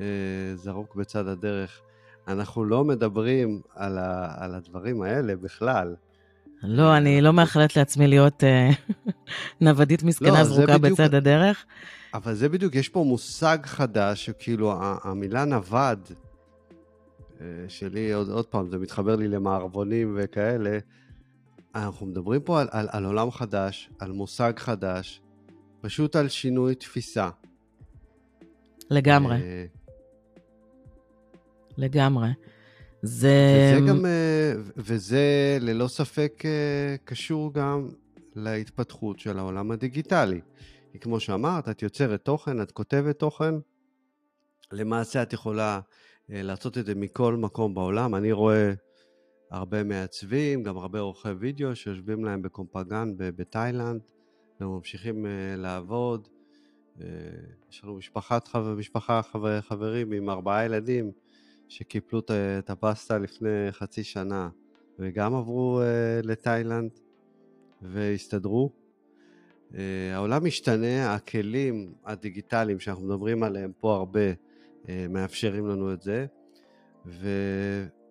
אה, 0.00 0.04
זרוק 0.54 0.94
בצד 0.96 1.26
הדרך. 1.26 1.80
אנחנו 2.28 2.64
לא 2.64 2.84
מדברים 2.84 3.60
על, 3.74 3.98
ה, 3.98 4.34
על 4.44 4.54
הדברים 4.54 5.02
האלה 5.02 5.36
בכלל. 5.36 5.94
לא, 6.62 6.96
אני 6.96 7.20
לא 7.20 7.32
מאחלת 7.32 7.76
לעצמי 7.76 8.06
להיות 8.06 8.44
אה, 8.44 8.70
נוודית 9.60 10.02
מסכנה 10.02 10.38
לא, 10.38 10.44
זרוקה 10.44 10.78
בדיוק, 10.78 11.00
בצד 11.00 11.14
הדרך. 11.14 11.64
אבל 12.14 12.34
זה 12.34 12.48
בדיוק, 12.48 12.74
יש 12.74 12.88
פה 12.88 13.04
מושג 13.06 13.58
חדש, 13.64 14.30
כאילו 14.30 14.74
המילה 15.02 15.44
נווד, 15.44 16.08
אה, 17.40 17.46
שלי, 17.68 18.12
עוד, 18.12 18.28
עוד 18.28 18.46
פעם, 18.46 18.68
זה 18.70 18.78
מתחבר 18.78 19.16
לי 19.16 19.28
למערבונים 19.28 20.16
וכאלה, 20.18 20.78
אנחנו 21.74 22.06
מדברים 22.06 22.40
פה 22.40 22.60
על, 22.60 22.68
על, 22.70 22.88
על 22.90 23.04
עולם 23.04 23.30
חדש, 23.30 23.90
על 23.98 24.12
מושג 24.12 24.52
חדש, 24.56 25.22
פשוט 25.80 26.16
על 26.16 26.28
שינוי 26.28 26.74
תפיסה. 26.74 27.30
לגמרי. 28.90 29.36
לגמרי. 31.76 32.28
זה... 33.02 33.74
וזה 33.76 33.86
גם, 33.88 34.06
אה, 34.06 34.52
וזה 34.76 35.58
ללא 35.60 35.88
ספק 35.88 36.42
אה, 36.44 36.96
קשור 37.04 37.52
גם 37.54 37.88
להתפתחות 38.34 39.18
של 39.18 39.38
העולם 39.38 39.70
הדיגיטלי. 39.70 40.40
כי 40.92 40.98
כמו 40.98 41.20
שאמרת, 41.20 41.68
את 41.68 41.82
יוצרת 41.82 42.24
תוכן, 42.24 42.62
את 42.62 42.72
כותבת 42.72 43.18
תוכן, 43.18 43.54
למעשה 44.72 45.22
את 45.22 45.32
יכולה 45.32 45.80
אה, 46.32 46.42
לעשות 46.42 46.78
את 46.78 46.86
זה 46.86 46.94
מכל 46.94 47.36
מקום 47.36 47.74
בעולם. 47.74 48.14
אני 48.14 48.32
רואה 48.32 48.72
הרבה 49.50 49.84
מעצבים, 49.84 50.62
גם 50.62 50.76
הרבה 50.76 51.00
עורכי 51.00 51.28
וידאו 51.28 51.76
שיושבים 51.76 52.24
להם 52.24 52.42
בקומפגן 52.42 53.14
בתאילנד, 53.16 54.00
וממשיכים 54.60 55.26
לעבוד. 55.56 56.28
יש 57.70 57.84
לנו 57.84 57.96
משפחת 57.96 58.48
חבר, 58.48 58.74
משפחה 58.74 59.22
חבר, 59.22 59.60
חברים 59.60 60.12
עם 60.12 60.30
ארבעה 60.30 60.64
ילדים, 60.64 61.12
שקיפלו 61.68 62.20
את 62.58 62.70
הפסטה 62.70 63.18
לפני 63.18 63.48
חצי 63.70 64.04
שנה, 64.04 64.48
וגם 64.98 65.34
עברו 65.34 65.80
לתאילנד 66.22 66.90
והסתדרו. 67.82 68.79
Uh, 69.72 69.76
העולם 70.14 70.44
משתנה, 70.44 71.14
הכלים 71.14 71.92
הדיגיטליים 72.04 72.80
שאנחנו 72.80 73.04
מדברים 73.06 73.42
עליהם 73.42 73.72
פה 73.78 73.94
הרבה 73.94 74.32
uh, 74.32 74.88
מאפשרים 75.08 75.66
לנו 75.66 75.92
את 75.92 76.02
זה, 76.02 76.26
ו... 77.06 77.28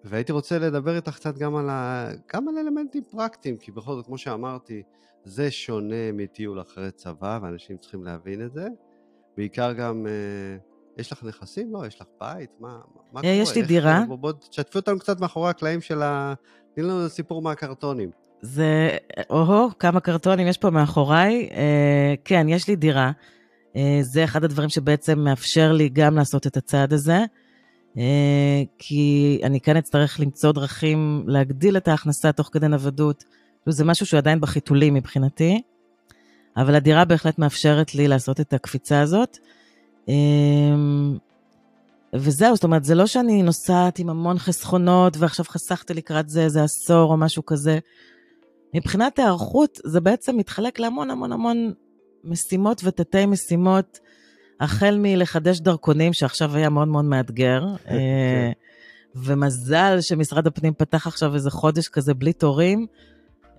והייתי 0.04 0.32
רוצה 0.32 0.60
לדבר 0.60 0.96
איתך 0.96 1.16
קצת 1.16 1.38
גם 1.38 1.56
על, 1.56 1.70
ה... 1.70 2.10
גם 2.34 2.48
על 2.48 2.58
אלמנטים 2.58 3.04
פרקטיים, 3.04 3.58
כי 3.58 3.72
בכל 3.72 3.96
זאת, 3.96 4.06
כמו 4.06 4.18
שאמרתי, 4.18 4.84
זה 5.24 5.52
שונה 5.52 6.12
מטיול 6.14 6.62
אחרי 6.62 6.92
צבא, 6.92 7.40
ואנשים 7.42 7.78
צריכים 7.78 8.04
להבין 8.04 8.46
את 8.46 8.54
זה. 8.54 8.68
בעיקר 9.38 9.74
גם 9.74 10.06
uh, 10.06 11.00
יש 11.00 11.12
לך 11.12 11.24
נכסים? 11.24 11.74
לא, 11.74 11.86
יש 11.88 12.02
לך 12.02 12.08
בית? 12.20 12.50
מה, 12.60 12.80
מה 13.12 13.22
קורה? 13.22 13.34
יש 13.34 13.56
לי 13.56 13.62
דירה. 13.62 14.04
בוא, 14.08 14.16
בוא 14.16 14.32
תשתפי 14.32 14.78
אותנו 14.78 15.00
קצת 15.00 15.20
מאחורי 15.20 15.50
הקלעים 15.50 15.82
של 15.82 16.02
ה... 16.02 16.34
תני 16.76 16.84
לנו 16.84 17.10
סיפור 17.10 17.42
מהקרטונים. 17.42 18.12
זה, 18.42 18.98
או-הו, 19.30 19.70
כמה 19.80 20.00
קרטונים 20.00 20.48
יש 20.48 20.58
פה 20.58 20.70
מאחוריי. 20.70 21.50
אה, 21.52 22.14
כן, 22.26 22.50
יש 22.50 22.68
לי 22.68 22.76
דירה. 22.76 23.12
אה, 23.76 24.00
זה 24.02 24.24
אחד 24.24 24.44
הדברים 24.44 24.70
שבעצם 24.70 25.20
מאפשר 25.20 25.72
לי 25.72 25.90
גם 25.90 26.16
לעשות 26.16 26.48
את 26.48 26.58
הצעד 26.58 26.94
הזה. 26.94 27.26
אה, 27.98 28.64
כי 28.78 29.40
אני 29.44 29.60
כן 29.60 29.78
אצטרך 29.78 30.20
למצוא 30.20 30.52
דרכים 30.52 31.24
להגדיל 31.28 31.78
את 31.78 31.88
ההכנסה 31.88 32.32
תוך 32.32 32.50
כדי 32.54 32.68
נוודות. 32.68 33.24
זה 33.66 33.86
משהו 33.86 34.06
שהוא 34.06 34.18
עדיין 34.18 34.42
בחיתולים 34.42 34.94
מבחינתי, 34.94 35.62
אבל 36.58 36.76
הדירה 36.76 37.06
בהחלט 37.06 37.40
מאפשרת 37.40 37.96
לי 37.96 38.08
לעשות 38.08 38.40
את 38.40 38.54
הקפיצה 38.54 39.02
הזאת. 39.02 39.38
אמ, 40.08 41.18
וזהו, 42.14 42.56
זאת 42.56 42.64
אומרת, 42.64 42.84
זה 42.84 42.96
לא 42.96 43.06
שאני 43.06 43.44
נוסעת 43.44 44.00
עם 44.00 44.10
המון 44.10 44.40
חסכונות 44.40 45.18
ועכשיו 45.18 45.46
חסכתי 45.46 45.94
לקראת 45.94 46.30
זה 46.30 46.44
איזה 46.44 46.64
עשור 46.64 47.12
או 47.12 47.18
משהו 47.18 47.46
כזה. 47.46 47.80
מבחינת 48.74 49.20
ההיערכות, 49.20 49.80
זה 49.86 50.02
בעצם 50.02 50.38
מתחלק 50.38 50.80
להמון 50.80 51.12
המון 51.12 51.32
המון 51.32 51.74
משימות 52.24 52.82
ותתי 52.84 53.26
משימות, 53.26 54.00
החל 54.60 54.98
מלחדש 55.00 55.60
דרכונים, 55.60 56.14
שעכשיו 56.14 56.56
היה 56.56 56.70
מאוד 56.70 56.88
מאוד 56.88 57.06
מאתגר, 57.06 57.64
כן. 57.84 57.96
אה, 57.96 58.52
ומזל 59.16 60.02
שמשרד 60.02 60.48
הפנים 60.48 60.74
פתח 60.74 61.08
עכשיו 61.08 61.36
איזה 61.36 61.52
חודש 61.52 61.88
כזה 61.88 62.14
בלי 62.14 62.34
תורים, 62.34 62.86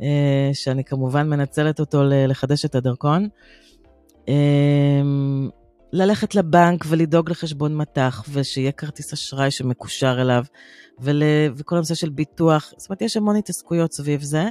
אה, 0.03 0.51
שאני 0.53 0.85
כמובן 0.85 1.29
מנצלת 1.29 1.81
אותו 1.81 2.03
לחדש 2.05 2.65
את 2.65 2.75
הדרכון. 2.75 3.29
אמ, 4.29 5.49
ללכת 5.93 6.35
לבנק 6.35 6.85
ולדאוג 6.89 7.31
לחשבון 7.31 7.77
מטח, 7.77 8.25
ושיהיה 8.33 8.73
כרטיס 8.73 9.13
אשראי 9.13 9.51
שמקושר 9.51 10.19
אליו, 10.21 10.45
ול... 10.99 11.23
וכל 11.57 11.77
הנושא 11.77 11.95
של 11.95 12.09
ביטוח. 12.09 12.73
זאת 12.77 12.89
אומרת, 12.89 13.03
יש 13.03 13.17
המון 13.17 13.37
התעסקויות 13.37 13.93
סביב 13.93 14.23
זה. 14.23 14.49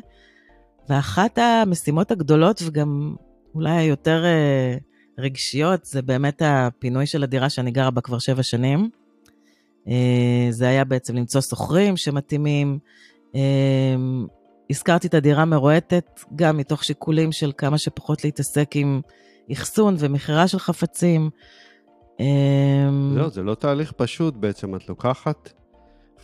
ואחת 0.89 1.37
המשימות 1.37 2.11
הגדולות, 2.11 2.61
וגם 2.65 3.15
אולי 3.55 3.71
היותר 3.71 4.25
אה, 4.25 4.77
רגשיות, 5.17 5.85
זה 5.85 6.01
באמת 6.01 6.41
הפינוי 6.45 7.05
של 7.05 7.23
הדירה 7.23 7.49
שאני 7.49 7.71
גרה 7.71 7.91
בה 7.91 8.01
כבר 8.01 8.19
שבע 8.19 8.43
שנים. 8.43 8.89
אה, 9.87 10.47
זה 10.49 10.67
היה 10.67 10.85
בעצם 10.85 11.15
למצוא 11.15 11.41
שוכרים 11.41 11.97
שמתאימים. 11.97 12.79
אה, 13.35 13.95
הזכרתי 14.69 15.07
את 15.07 15.13
הדירה 15.13 15.45
מרועטת, 15.45 16.19
גם 16.35 16.57
מתוך 16.57 16.83
שיקולים 16.83 17.31
של 17.31 17.51
כמה 17.57 17.77
שפחות 17.77 18.23
להתעסק 18.23 18.71
עם 18.75 19.01
אחסון 19.51 19.95
ומכירה 19.99 20.47
של 20.47 20.59
חפצים. 20.59 21.29
אמ, 22.19 23.17
לא, 23.17 23.29
זה 23.29 23.43
לא 23.43 23.55
תהליך 23.55 23.91
פשוט 23.91 24.35
בעצם, 24.35 24.75
את 24.75 24.89
לוקחת 24.89 25.53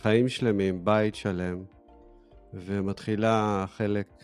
חיים 0.02 0.28
שלמים, 0.28 0.84
בית 0.84 1.14
שלם, 1.14 1.62
ומתחילה 2.54 3.64
חלק, 3.76 4.15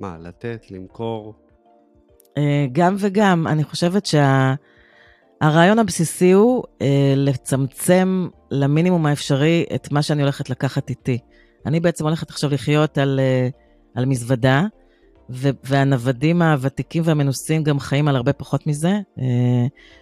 מה, 0.00 0.16
לתת, 0.20 0.66
למכור? 0.70 1.34
אה, 2.38 2.66
גם 2.72 2.96
וגם, 2.98 3.46
אני 3.46 3.64
חושבת 3.64 4.06
שהרעיון 4.06 5.76
שה... 5.76 5.80
הבסיסי 5.80 6.32
הוא 6.32 6.64
אה, 6.82 7.14
לצמצם 7.16 8.28
למינימום 8.50 9.06
האפשרי 9.06 9.64
את 9.74 9.92
מה 9.92 10.02
שאני 10.02 10.22
הולכת 10.22 10.50
לקחת 10.50 10.90
איתי. 10.90 11.18
אני 11.66 11.80
בעצם 11.80 12.04
הולכת 12.04 12.30
עכשיו 12.30 12.50
לחיות 12.50 12.98
על, 12.98 13.20
אה, 13.22 13.48
על 13.94 14.04
מזוודה, 14.04 14.62
והנוודים 15.64 16.42
הוותיקים 16.42 17.02
והמנוסים 17.06 17.62
גם 17.62 17.80
חיים 17.80 18.08
על 18.08 18.16
הרבה 18.16 18.32
פחות 18.32 18.66
מזה. 18.66 19.00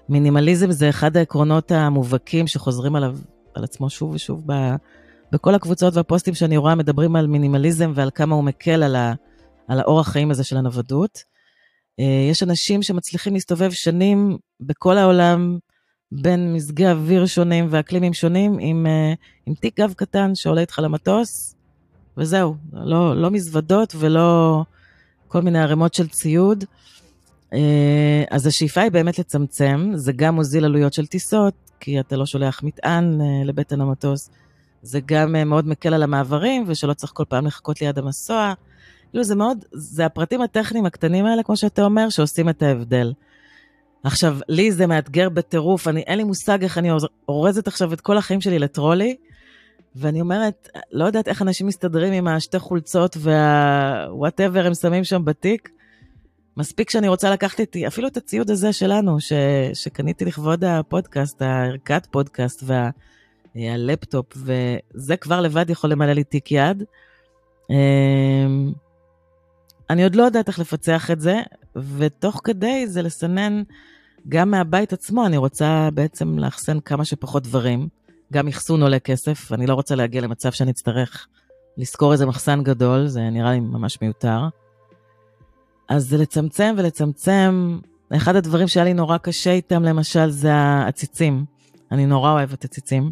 מינימליזם 0.08 0.70
זה 0.70 0.88
אחד 0.88 1.16
העקרונות 1.16 1.72
המובהקים 1.72 2.46
שחוזרים 2.46 2.96
עליו, 2.96 3.16
על 3.54 3.64
עצמו 3.64 3.90
שוב 3.90 4.14
ושוב 4.14 4.42
ב, 4.46 4.52
בכל 5.32 5.54
הקבוצות 5.54 5.96
והפוסטים 5.96 6.34
שאני 6.34 6.56
רואה 6.56 6.74
מדברים 6.74 7.16
על 7.16 7.26
מינימליזם 7.26 7.92
ועל 7.94 8.10
כמה 8.14 8.34
הוא 8.34 8.44
מקל 8.44 8.82
על, 8.82 8.96
ה, 8.96 9.14
על 9.68 9.80
האורח 9.80 10.08
חיים 10.08 10.30
הזה 10.30 10.44
של 10.44 10.56
הנוודות. 10.56 11.24
אה, 12.00 12.28
יש 12.30 12.42
אנשים 12.42 12.82
שמצליחים 12.82 13.34
להסתובב 13.34 13.70
שנים 13.70 14.38
בכל 14.60 14.98
העולם 14.98 15.58
בין 16.12 16.52
מזגי 16.52 16.86
אוויר 16.86 17.26
שונים 17.26 17.66
ואקלימים 17.70 18.14
שונים, 18.14 18.56
עם, 18.60 18.86
אה, 18.86 19.14
עם 19.46 19.54
תיק 19.54 19.80
גב 19.80 19.92
קטן 19.96 20.34
שעולה 20.34 20.60
איתך 20.60 20.78
למטוס, 20.82 21.54
וזהו, 22.16 22.56
לא, 22.72 23.16
לא 23.16 23.30
מזוודות 23.30 23.94
ולא 23.98 24.62
כל 25.28 25.42
מיני 25.42 25.58
ערימות 25.58 25.94
של 25.94 26.08
ציוד. 26.08 26.64
אה, 27.52 28.24
אז 28.30 28.46
השאיפה 28.46 28.80
היא 28.80 28.90
באמת 28.90 29.18
לצמצם, 29.18 29.92
זה 29.94 30.12
גם 30.12 30.34
מוזיל 30.34 30.64
עלויות 30.64 30.92
של 30.92 31.06
טיסות, 31.06 31.54
כי 31.80 32.00
אתה 32.00 32.16
לא 32.16 32.26
שולח 32.26 32.62
מטען 32.62 33.20
לבטן 33.44 33.80
המטוס, 33.80 34.30
זה 34.82 35.00
גם 35.06 35.48
מאוד 35.48 35.68
מקל 35.68 35.94
על 35.94 36.02
המעברים, 36.02 36.64
ושלא 36.66 36.94
צריך 36.94 37.12
כל 37.12 37.24
פעם 37.28 37.46
לחכות 37.46 37.80
ליד 37.80 37.98
המסוע. 37.98 38.54
כאילו 39.10 39.24
זה 39.24 39.34
מאוד, 39.34 39.64
זה 39.72 40.06
הפרטים 40.06 40.42
הטכניים 40.42 40.86
הקטנים 40.86 41.26
האלה, 41.26 41.42
כמו 41.42 41.56
שאתה 41.56 41.84
אומר, 41.84 42.08
שעושים 42.08 42.48
את 42.48 42.62
ההבדל. 42.62 43.12
עכשיו, 44.04 44.38
לי 44.48 44.72
זה 44.72 44.86
מאתגר 44.86 45.28
בטירוף, 45.28 45.88
אני, 45.88 46.00
אין 46.00 46.18
לי 46.18 46.24
מושג 46.24 46.62
איך 46.62 46.78
אני 46.78 46.90
אורזת 47.28 47.68
עכשיו 47.68 47.92
את 47.92 48.00
כל 48.00 48.18
החיים 48.18 48.40
שלי 48.40 48.58
לטרולי, 48.58 49.16
ואני 49.96 50.20
אומרת, 50.20 50.68
לא 50.92 51.04
יודעת 51.04 51.28
איך 51.28 51.42
אנשים 51.42 51.66
מסתדרים 51.66 52.12
עם 52.12 52.28
השתי 52.28 52.58
חולצות 52.58 53.16
וה-whatever 53.20 54.58
הם 54.58 54.74
שמים 54.74 55.04
שם 55.04 55.24
בתיק. 55.24 55.70
מספיק 56.56 56.90
שאני 56.90 57.08
רוצה 57.08 57.30
לקחת 57.30 57.60
איתי, 57.60 57.86
אפילו 57.86 58.08
את 58.08 58.16
הציוד 58.16 58.50
הזה 58.50 58.72
שלנו, 58.72 59.20
ש, 59.20 59.32
שקניתי 59.74 60.24
לכבוד 60.24 60.64
הפודקאסט, 60.64 61.42
הערכת 61.42 62.06
פודקאסט 62.10 62.64
והלפטופ, 63.54 64.26
וזה 64.36 65.16
כבר 65.16 65.40
לבד 65.40 65.70
יכול 65.70 65.90
למלא 65.90 66.12
לי 66.12 66.24
תיק 66.24 66.52
יד. 66.52 66.82
אני 69.90 70.04
עוד 70.04 70.14
לא 70.14 70.22
יודעת 70.22 70.48
איך 70.48 70.58
לפצח 70.58 71.10
את 71.10 71.20
זה, 71.20 71.40
ותוך 71.76 72.40
כדי 72.44 72.86
זה 72.86 73.02
לסנן 73.02 73.62
גם 74.28 74.50
מהבית 74.50 74.92
עצמו, 74.92 75.26
אני 75.26 75.36
רוצה 75.36 75.88
בעצם 75.94 76.38
לאחסן 76.38 76.80
כמה 76.80 77.04
שפחות 77.04 77.42
דברים. 77.42 77.88
גם 78.32 78.48
אחסון 78.48 78.82
עולה 78.82 78.98
כסף, 78.98 79.52
אני 79.52 79.66
לא 79.66 79.74
רוצה 79.74 79.94
להגיע 79.94 80.20
למצב 80.20 80.52
שאני 80.52 80.70
אצטרך 80.70 81.26
לשכור 81.76 82.12
איזה 82.12 82.26
מחסן 82.26 82.62
גדול, 82.62 83.06
זה 83.06 83.30
נראה 83.30 83.52
לי 83.52 83.60
ממש 83.60 83.98
מיותר. 84.02 84.48
אז 85.88 86.08
זה 86.08 86.16
לצמצם 86.16 86.74
ולצמצם. 86.78 87.78
אחד 88.16 88.36
הדברים 88.36 88.68
שהיה 88.68 88.84
לי 88.84 88.94
נורא 88.94 89.18
קשה 89.18 89.50
איתם, 89.50 89.82
למשל, 89.82 90.30
זה 90.30 90.54
העציצים. 90.54 91.44
אני 91.92 92.06
נורא 92.06 92.32
אוהבת 92.32 92.64
עציצים, 92.64 93.10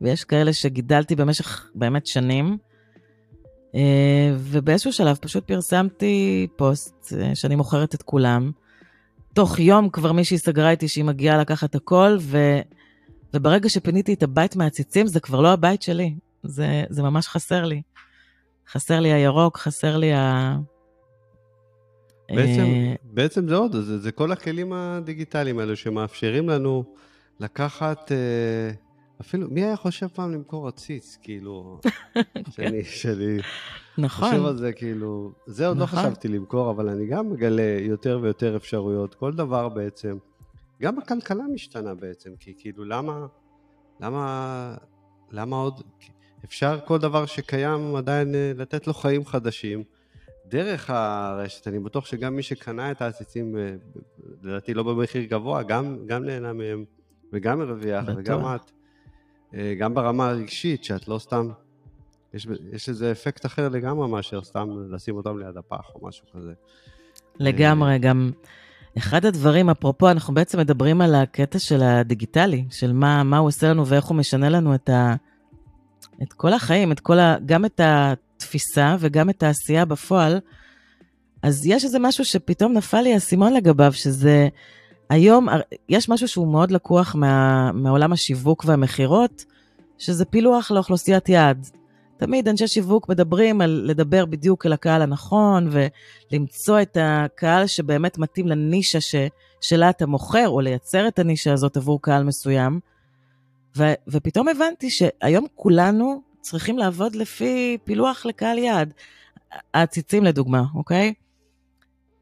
ויש 0.00 0.24
כאלה 0.24 0.52
שגידלתי 0.52 1.16
במשך 1.16 1.70
באמת 1.74 2.06
שנים, 2.06 2.58
ובאיזשהו 4.38 4.92
שלב 4.92 5.16
פשוט 5.16 5.44
פרסמתי 5.44 6.46
פוסט 6.56 7.12
אה, 7.18 7.34
שאני 7.34 7.56
מוכרת 7.56 7.94
את 7.94 8.02
כולם. 8.02 8.50
תוך 9.32 9.58
יום 9.58 9.88
כבר 9.88 10.12
מישהי 10.12 10.38
סגרה 10.38 10.70
איתי 10.70 10.88
שהיא 10.88 11.04
מגיעה 11.04 11.38
לקחת 11.38 11.74
הכל, 11.74 12.16
ו... 12.20 12.58
וברגע 13.34 13.68
שפיניתי 13.68 14.14
את 14.14 14.22
הבית 14.22 14.56
מהציצים, 14.56 15.06
זה 15.06 15.20
כבר 15.20 15.40
לא 15.40 15.52
הבית 15.52 15.82
שלי. 15.82 16.14
זה, 16.42 16.84
זה 16.90 17.02
ממש 17.02 17.28
חסר 17.28 17.64
לי. 17.64 17.82
חסר 18.72 19.00
לי 19.00 19.12
הירוק, 19.12 19.58
חסר 19.58 19.96
לי 19.96 20.12
ה... 20.12 20.56
בעצם, 22.30 22.60
אה, 22.60 22.94
בעצם 23.02 23.48
זה 23.48 23.56
עוד, 23.56 23.76
זה, 23.76 23.98
זה 23.98 24.12
כל 24.12 24.32
הכלים 24.32 24.72
הדיגיטליים 24.72 25.58
האלו 25.58 25.76
שמאפשרים 25.76 26.48
לנו 26.48 26.84
לקחת... 27.40 28.12
אפילו, 29.20 29.50
מי 29.50 29.64
היה 29.64 29.76
חושב 29.76 30.06
פעם 30.06 30.32
למכור 30.32 30.68
עציץ, 30.68 31.18
כאילו, 31.22 31.80
שאני, 32.54 32.84
שלי, 32.84 33.38
נכון. 33.98 34.28
חושב 34.28 34.44
על 34.44 34.56
זה, 34.56 34.72
כאילו, 34.72 35.32
זה 35.46 35.66
עוד 35.66 35.76
לא 35.76 35.82
נכון. 35.82 35.98
לא 35.98 36.04
חשבתי 36.04 36.28
למכור, 36.28 36.70
אבל 36.70 36.88
אני 36.88 37.06
גם 37.06 37.30
מגלה 37.30 37.76
יותר 37.80 38.18
ויותר 38.22 38.56
אפשרויות, 38.56 39.14
כל 39.14 39.32
דבר 39.32 39.68
בעצם. 39.68 40.18
גם 40.82 40.98
הכלכלה 40.98 41.44
משתנה 41.54 41.94
בעצם, 41.94 42.30
כי 42.40 42.54
כאילו, 42.58 42.84
למה, 42.84 43.26
למה, 44.00 44.76
למה 45.30 45.56
עוד, 45.56 45.80
אפשר 46.44 46.78
כל 46.86 46.98
דבר 46.98 47.26
שקיים 47.26 47.96
עדיין 47.96 48.34
אה, 48.34 48.52
לתת 48.56 48.86
לו 48.86 48.94
חיים 48.94 49.26
חדשים. 49.26 49.82
דרך 50.46 50.90
הרשת, 50.90 51.68
אני 51.68 51.78
בטוח 51.78 52.06
שגם 52.06 52.36
מי 52.36 52.42
שקנה 52.42 52.90
את 52.90 53.02
העציצים, 53.02 53.56
אה, 53.56 53.74
לדעתי 54.42 54.74
לא 54.74 54.82
במחיר 54.82 55.24
גבוה, 55.24 55.62
גם, 55.62 56.06
גם 56.06 56.24
נהנה 56.24 56.52
מהם, 56.52 56.84
וגם 57.32 57.60
הרוויח, 57.60 58.04
וגם 58.16 58.40
את. 58.54 58.79
אה, 59.54 59.74
גם 59.78 59.94
ברמה 59.94 60.28
הרגשית, 60.28 60.84
שאת 60.84 61.08
לא 61.08 61.18
סתם, 61.18 61.48
יש, 62.34 62.46
יש 62.72 62.88
איזה 62.88 63.12
אפקט 63.12 63.46
אחר 63.46 63.68
לגמרי 63.68 64.08
מאשר 64.08 64.42
סתם 64.42 64.68
לשים 64.90 65.16
אותם 65.16 65.38
ליד 65.38 65.56
הפח 65.56 65.90
או 65.94 66.08
משהו 66.08 66.26
כזה. 66.34 66.52
לגמרי, 67.38 67.98
גם 67.98 68.30
אחד 68.98 69.24
הדברים, 69.24 69.70
אפרופו, 69.70 70.10
אנחנו 70.10 70.34
בעצם 70.34 70.58
מדברים 70.58 71.00
על 71.00 71.14
הקטע 71.14 71.58
של 71.58 71.82
הדיגיטלי, 71.82 72.64
של 72.70 72.92
מה, 72.92 73.22
מה 73.22 73.38
הוא 73.38 73.48
עושה 73.48 73.68
לנו 73.68 73.86
ואיך 73.86 74.04
הוא 74.04 74.16
משנה 74.16 74.48
לנו 74.48 74.74
את, 74.74 74.88
ה, 74.88 75.14
את 76.22 76.32
כל 76.32 76.52
החיים, 76.52 76.92
את 76.92 77.00
כל 77.00 77.18
ה, 77.18 77.36
גם 77.46 77.64
את 77.64 77.80
התפיסה 77.84 78.96
וגם 79.00 79.30
את 79.30 79.42
העשייה 79.42 79.84
בפועל. 79.84 80.40
אז 81.42 81.66
יש 81.66 81.84
איזה 81.84 81.98
משהו 81.98 82.24
שפתאום 82.24 82.72
נפל 82.72 83.00
לי 83.00 83.14
האסימון 83.14 83.52
לגביו, 83.52 83.92
שזה 83.92 84.48
היום 85.10 85.48
יש 85.88 86.08
משהו 86.08 86.28
שהוא 86.28 86.52
מאוד 86.52 86.70
לקוח 86.70 87.14
מה, 87.14 87.70
מעולם 87.72 88.12
השיווק 88.12 88.64
והמכירות, 88.66 89.44
שזה 89.98 90.24
פילוח 90.24 90.70
לאוכלוסיית 90.70 91.28
יעד. 91.28 91.66
תמיד 92.16 92.48
אנשי 92.48 92.68
שיווק 92.68 93.08
מדברים 93.08 93.60
על 93.60 93.82
לדבר 93.86 94.24
בדיוק 94.26 94.66
אל 94.66 94.72
הקהל 94.72 95.02
הנכון, 95.02 95.70
ולמצוא 95.70 96.82
את 96.82 96.96
הקהל 97.00 97.66
שבאמת 97.66 98.18
מתאים 98.18 98.48
לנישה 98.48 99.00
ש, 99.00 99.14
שלה 99.60 99.90
אתה 99.90 100.06
מוכר, 100.06 100.48
או 100.48 100.60
לייצר 100.60 101.08
את 101.08 101.18
הנישה 101.18 101.52
הזאת 101.52 101.76
עבור 101.76 102.02
קהל 102.02 102.24
מסוים. 102.24 102.80
ו, 103.76 103.92
ופתאום 104.08 104.48
הבנתי 104.48 104.90
שהיום 104.90 105.46
כולנו 105.54 106.22
צריכים 106.40 106.78
לעבוד 106.78 107.14
לפי 107.14 107.78
פילוח 107.84 108.26
לקהל 108.26 108.58
יעד. 108.58 108.92
העציצים 109.74 110.24
לדוגמה, 110.24 110.62
אוקיי? 110.74 111.14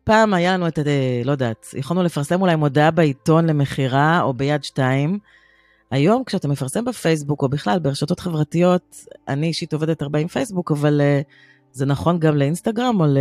פעם 0.08 0.34
היה 0.34 0.54
לנו 0.54 0.68
את, 0.68 0.78
אה, 0.78 1.22
לא 1.24 1.32
יודעת, 1.32 1.66
יכולנו 1.76 2.02
לפרסם 2.02 2.40
אולי 2.40 2.56
מודעה 2.56 2.90
בעיתון 2.90 3.46
למכירה 3.46 4.20
או 4.22 4.34
ביד 4.34 4.64
שתיים. 4.64 5.18
היום 5.90 6.24
כשאתה 6.24 6.48
מפרסם 6.48 6.84
בפייסבוק 6.84 7.42
או 7.42 7.48
בכלל 7.48 7.78
ברשתות 7.78 8.20
חברתיות, 8.20 8.96
אני 9.28 9.46
אישית 9.46 9.72
עובדת 9.72 10.02
הרבה 10.02 10.18
עם 10.18 10.28
פייסבוק, 10.28 10.70
אבל 10.70 11.00
uh, 11.00 11.24
זה 11.72 11.86
נכון 11.86 12.18
גם 12.18 12.36
לאינסטגרם 12.36 13.00
או 13.00 13.06
ל... 13.06 13.18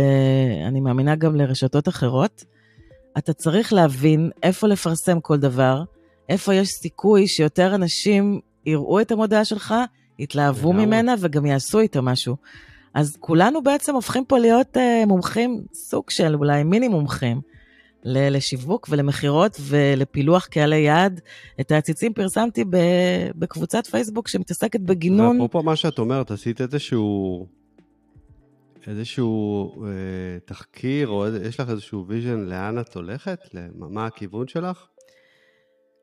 אני 0.68 0.80
מאמינה 0.80 1.16
גם 1.16 1.36
לרשתות 1.36 1.88
אחרות. 1.88 2.44
אתה 3.18 3.32
צריך 3.32 3.72
להבין 3.72 4.30
איפה 4.42 4.66
לפרסם 4.66 5.20
כל 5.20 5.36
דבר, 5.36 5.82
איפה 6.28 6.54
יש 6.54 6.68
סיכוי 6.68 7.26
שיותר 7.26 7.74
אנשים 7.74 8.40
יראו 8.66 9.00
את 9.00 9.12
המודעה 9.12 9.44
שלך, 9.44 9.74
יתלהבו 10.18 10.72
ממנה 10.72 11.14
וגם 11.20 11.46
יעשו 11.46 11.80
איתה 11.80 12.00
משהו. 12.00 12.36
אז 12.94 13.16
כולנו 13.20 13.62
בעצם 13.62 13.94
הופכים 13.94 14.24
פה 14.24 14.38
להיות 14.38 14.76
uh, 14.76 15.06
מומחים, 15.06 15.64
סוג 15.74 16.10
של 16.10 16.34
אולי 16.34 16.64
מיני 16.64 16.88
מומחים, 16.88 17.40
לשיווק 18.04 18.86
ולמכירות 18.90 19.56
ולפילוח 19.60 20.46
קהלי 20.46 20.76
יעד. 20.76 21.20
את 21.60 21.72
העציצים 21.72 22.12
פרסמתי 22.12 22.64
בקבוצת 23.34 23.86
פייסבוק 23.86 24.28
שמתעסקת 24.28 24.80
בגינון. 24.80 25.36
ואפרופו 25.36 25.62
מה 25.62 25.76
שאת 25.76 25.98
אומרת, 25.98 26.30
עשית 26.30 26.60
איזשהו, 26.60 27.46
איזשהו 28.86 29.72
אה, 29.84 29.88
תחקיר, 30.44 31.08
או 31.08 31.26
איזה, 31.26 31.46
יש 31.48 31.60
לך 31.60 31.70
איזשהו 31.70 32.04
vision 32.06 32.40
לאן 32.40 32.78
את 32.78 32.94
הולכת? 32.94 33.38
מה 33.74 34.06
הכיוון 34.06 34.48
שלך? 34.48 34.86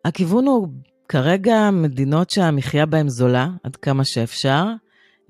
הכיוון 0.05 0.45
הוא 0.45 0.67
כרגע 1.09 1.69
מדינות 1.71 2.29
שהמחיה 2.29 2.85
בהן 2.85 3.09
זולה, 3.09 3.47
עד 3.63 3.75
כמה 3.75 4.03
שאפשר. 4.03 4.63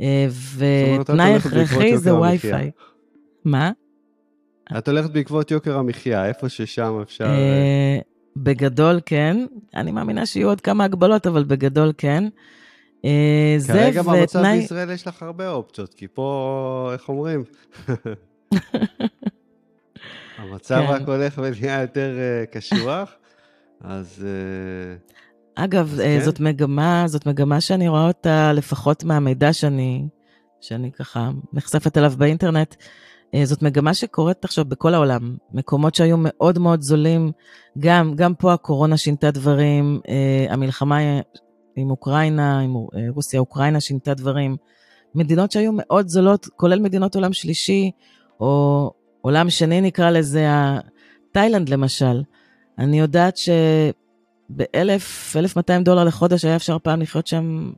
אה, 0.01 0.27
ותנאי 0.58 1.36
הכרחי 1.36 1.97
זה 1.97 2.15
WiFi. 2.15 2.71
מה? 3.45 3.71
את 4.77 4.88
הולכת 4.88 5.10
בעקבות 5.10 5.51
יוקר 5.51 5.77
המחיה, 5.77 6.25
איפה 6.25 6.49
ששם 6.49 6.99
אפשר... 7.01 7.25
אה, 7.25 7.29
אה, 7.29 7.99
בגדול 8.38 8.99
כן, 9.05 9.45
אני 9.75 9.91
מאמינה 9.91 10.25
שיהיו 10.25 10.49
עוד 10.49 10.62
כמה 10.62 10.84
הגבלות, 10.84 11.27
אבל 11.27 11.43
בגדול 11.43 11.93
כן. 11.97 12.23
כרגע 13.67 14.01
במצב 14.01 14.41
בישראל 14.41 14.89
יש 14.89 15.08
לך 15.08 15.23
הרבה 15.23 15.49
אופציות, 15.49 15.93
כי 15.93 16.08
פה, 16.08 16.89
איך 16.93 17.10
אומרים? 17.10 17.43
המצב 20.38 20.81
כן. 20.88 20.93
רק 20.93 21.01
הולך 21.08 21.38
ונהיה 21.43 21.81
יותר 21.81 22.17
קשוח, 22.51 23.12
אז... 23.81 24.25
אגב, 25.55 25.93
כן? 25.97 26.19
זאת 26.23 26.39
מגמה, 26.39 27.03
זאת 27.07 27.25
מגמה 27.25 27.61
שאני 27.61 27.87
רואה 27.87 28.07
אותה 28.07 28.53
לפחות 28.53 29.03
מהמידע 29.03 29.53
שאני, 29.53 30.07
שאני 30.61 30.91
ככה 30.91 31.29
נחשפת 31.53 31.97
אליו 31.97 32.13
באינטרנט. 32.17 32.75
אה, 33.35 33.45
זאת 33.45 33.61
מגמה 33.61 33.93
שקורית 33.93 34.45
עכשיו 34.45 34.65
בכל 34.65 34.93
העולם. 34.93 35.35
מקומות 35.53 35.95
שהיו 35.95 36.15
מאוד 36.19 36.59
מאוד 36.59 36.81
זולים, 36.81 37.31
גם, 37.79 38.15
גם 38.15 38.35
פה 38.35 38.53
הקורונה 38.53 38.97
שינתה 38.97 39.31
דברים, 39.31 39.99
אה, 40.09 40.45
המלחמה 40.49 40.99
עם 41.75 41.89
אוקראינה, 41.91 42.59
עם 42.59 42.73
רוסיה-אוקראינה 43.09 43.79
שינתה 43.79 44.13
דברים. 44.13 44.55
מדינות 45.15 45.51
שהיו 45.51 45.71
מאוד 45.75 46.07
זולות, 46.07 46.47
כולל 46.55 46.79
מדינות 46.79 47.15
עולם 47.15 47.33
שלישי, 47.33 47.91
או 48.39 48.91
עולם 49.21 49.49
שני 49.49 49.81
נקרא 49.81 50.09
לזה, 50.09 50.47
תאילנד 51.31 51.69
למשל. 51.69 52.23
אני 52.79 52.99
יודעת 52.99 53.37
ש... 53.37 53.49
באלף, 54.49 55.36
אלף 55.38 55.55
מאתיים 55.55 55.84
דולר 55.84 56.03
לחודש 56.03 56.45
היה 56.45 56.55
אפשר 56.55 56.77
פעם 56.79 57.01
לחיות 57.01 57.27
שם 57.27 57.71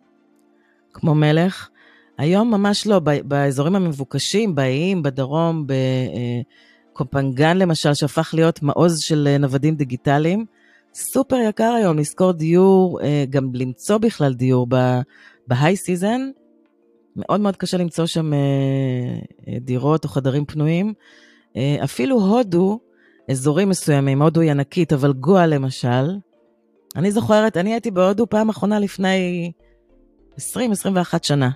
כמו 0.94 1.16
מלך. 1.16 1.70
היום 2.18 2.52
ממש 2.52 2.88
לא, 2.88 3.00
באזורים 3.00 3.76
המבוקשים, 3.76 4.56
באיים, 4.56 5.04
בדרום, 5.04 5.68
בקופנגן 6.94 7.58
למשל, 7.58 7.94
שהפך 7.94 8.32
להיות 8.34 8.64
מעוז 8.64 9.00
של 9.00 9.36
נוודים 9.40 9.76
דיגיטליים, 9.76 10.46
סופר 10.94 11.36
יקר 11.36 11.74
היום 11.78 12.00
לשכור 12.00 12.32
דיור, 12.32 13.02
אה, 13.02 13.26
גם 13.30 13.50
למצוא 13.54 13.98
בכלל 13.98 14.34
דיור 14.34 14.68
ב 15.48 15.76
high 15.76 15.95
season, 15.95 16.30
מאוד 17.16 17.40
מאוד 17.40 17.56
קשה 17.56 17.78
למצוא 17.78 18.06
שם 18.06 18.34
אה, 18.34 18.40
אה, 19.48 19.60
דירות 19.60 20.04
או 20.04 20.10
חדרים 20.10 20.46
פנויים. 20.46 20.94
אפילו 21.84 22.20
הודו, 22.22 22.80
אזורים 23.32 23.70
מסוימים, 23.70 24.22
הודו 24.22 24.42
היא 24.42 24.52
ענקית, 24.52 24.94
אבל 24.94 25.14
גואה 25.14 25.48
למשל, 25.48 26.18
אני 26.98 27.12
זוכרת, 27.12 27.58
אני 27.58 27.74
הייתי 27.74 27.92
בהודו 27.92 28.30
פעם 28.30 28.50
אחרונה 28.50 28.80
לפני 28.80 29.52
20-21 30.38 30.40
שנה. 31.22 31.50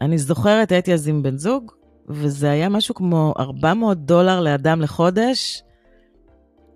אני 0.00 0.18
זוכרת, 0.18 0.72
הייתי 0.72 0.94
אז 0.94 1.08
עם 1.08 1.22
בן 1.22 1.36
זוג, 1.36 1.72
וזה 2.08 2.50
היה 2.50 2.68
משהו 2.68 2.94
כמו 2.94 3.34
400 3.38 3.98
דולר 3.98 4.40
לאדם 4.40 4.80
לחודש, 4.80 5.62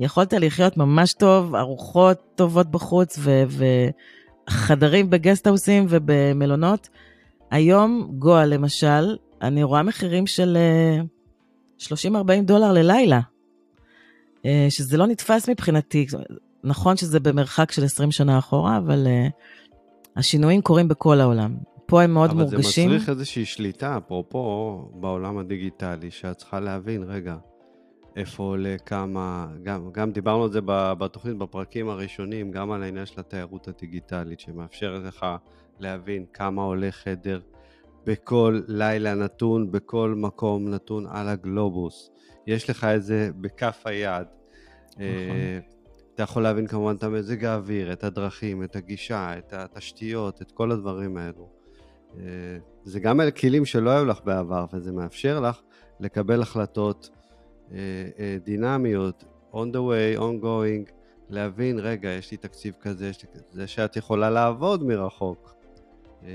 יכולת 0.01 0.33
לחיות 0.33 0.77
ממש 0.77 1.13
טוב, 1.13 1.55
ארוחות 1.55 2.19
טובות 2.35 2.71
בחוץ 2.71 3.19
ו- 3.19 3.43
וחדרים 4.49 5.11
בגסטהאוסים 5.11 5.87
ובמלונות. 5.89 6.89
היום, 7.51 8.11
גואה 8.19 8.47
למשל, 8.47 9.17
אני 9.43 9.63
רואה 9.63 9.83
מחירים 9.83 10.27
של 10.27 10.59
30-40 11.79 11.87
אה, 12.31 12.41
דולר 12.43 12.73
ללילה, 12.73 13.21
אה, 14.47 14.67
שזה 14.69 14.97
לא 14.97 15.07
נתפס 15.07 15.49
מבחינתי. 15.49 16.07
נכון 16.67 16.97
שזה 16.97 17.21
במרחק 17.21 17.73
של 17.73 17.85
20 17.85 18.11
שנה 18.11 18.39
אחורה, 18.39 18.79
אבל 18.79 19.07
uh, 19.07 19.31
השינויים 20.17 20.63
קורים 20.63 20.89
בכל 20.89 21.21
העולם. 21.21 21.57
פה 21.87 22.03
הם 22.03 22.15
מאוד 22.15 22.31
אבל 22.31 22.39
מורגשים. 22.39 22.89
אבל 22.89 22.93
זה 22.93 22.97
מצריך 22.97 23.09
איזושהי 23.09 23.45
שליטה, 23.45 23.97
אפרופו 23.97 24.79
בעולם 24.95 25.39
הדיגיטלי, 25.39 26.11
שאת 26.11 26.37
צריכה 26.37 26.61
להבין, 26.61 27.03
רגע, 27.03 27.37
איפה 28.17 28.43
עולה, 28.43 28.77
כמה, 28.87 29.47
גם, 29.63 29.91
גם 29.93 30.13
דיברנו 30.13 30.43
על 30.43 30.53
זה 30.53 30.61
בתוכנית, 30.99 31.37
בפרקים 31.37 31.89
הראשונים, 31.89 32.51
גם 32.51 32.73
על 32.73 32.83
העניין 32.83 33.07
של 33.07 33.21
התיירות 33.21 33.69
הדיגיטלית, 33.69 34.41
שמאפשרת 34.41 35.03
לך 35.05 35.27
להבין 35.79 36.25
כמה 36.33 36.63
עולה 36.63 36.91
חדר 36.91 37.41
בכל 38.07 38.61
לילה 38.69 39.15
נתון, 39.15 39.71
בכל 39.71 40.15
מקום 40.17 40.69
נתון 40.69 41.07
על 41.07 41.29
הגלובוס. 41.29 42.11
יש 42.47 42.71
לך 42.71 42.85
את 42.85 43.03
זה 43.03 43.31
בכף 43.41 43.83
היד. 43.85 44.27
נכון. 44.91 45.76
אתה 46.17 46.23
יכול 46.23 46.43
להבין 46.43 46.67
כמובן 46.67 46.95
את 46.97 47.03
המזג 47.03 47.45
האוויר, 47.45 47.93
את 47.93 48.05
הדרכים, 48.05 48.63
את 48.63 48.77
הגישה, 48.77 49.39
את 49.39 49.53
התשתיות, 49.53 50.43
את 50.43 50.51
כל 50.51 50.73
הדברים 50.73 51.17
האלו. 51.17 51.49
אה, 52.19 52.23
זה 52.85 53.01
גם 53.01 53.21
אלה 53.21 53.31
כלים 53.31 53.65
שלא 53.65 53.91
היו 53.91 54.05
לך 54.05 54.21
בעבר, 54.25 54.67
וזה 54.73 54.93
מאפשר 54.93 55.41
לך 55.41 55.61
לקבל 56.01 56.43
החלטות 56.43 57.11
אה, 57.73 57.79
אה, 58.19 58.37
דינמיות, 58.45 59.25
on 59.53 59.67
the 59.73 59.77
way, 59.77 60.21
ongoing, 60.21 60.93
להבין, 61.31 61.79
רגע, 61.79 62.09
יש 62.09 62.31
לי 62.31 62.37
תקציב 62.37 62.75
כזה, 62.81 63.09
יש 63.09 63.23
לי... 63.23 63.29
זה 63.51 63.67
שאת 63.67 63.97
יכולה 63.97 64.31
לעבוד 64.31 64.85
מרחוק. 64.85 65.55
נכון. 66.23 66.33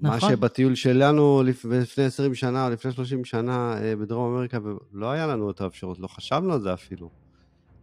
מה 0.00 0.20
שבטיול 0.20 0.74
שלנו 0.74 1.42
לפני 1.42 2.04
20 2.04 2.34
שנה 2.34 2.66
או 2.66 2.70
לפני 2.70 2.92
30 2.92 3.24
שנה 3.24 3.76
בדרום 4.00 4.34
אמריקה, 4.34 4.58
לא 4.92 5.10
היה 5.10 5.26
לנו 5.26 5.50
את 5.50 5.60
האפשרות, 5.60 5.98
לא 5.98 6.06
חשבנו 6.06 6.52
על 6.52 6.60
זה 6.60 6.74
אפילו. 6.74 7.21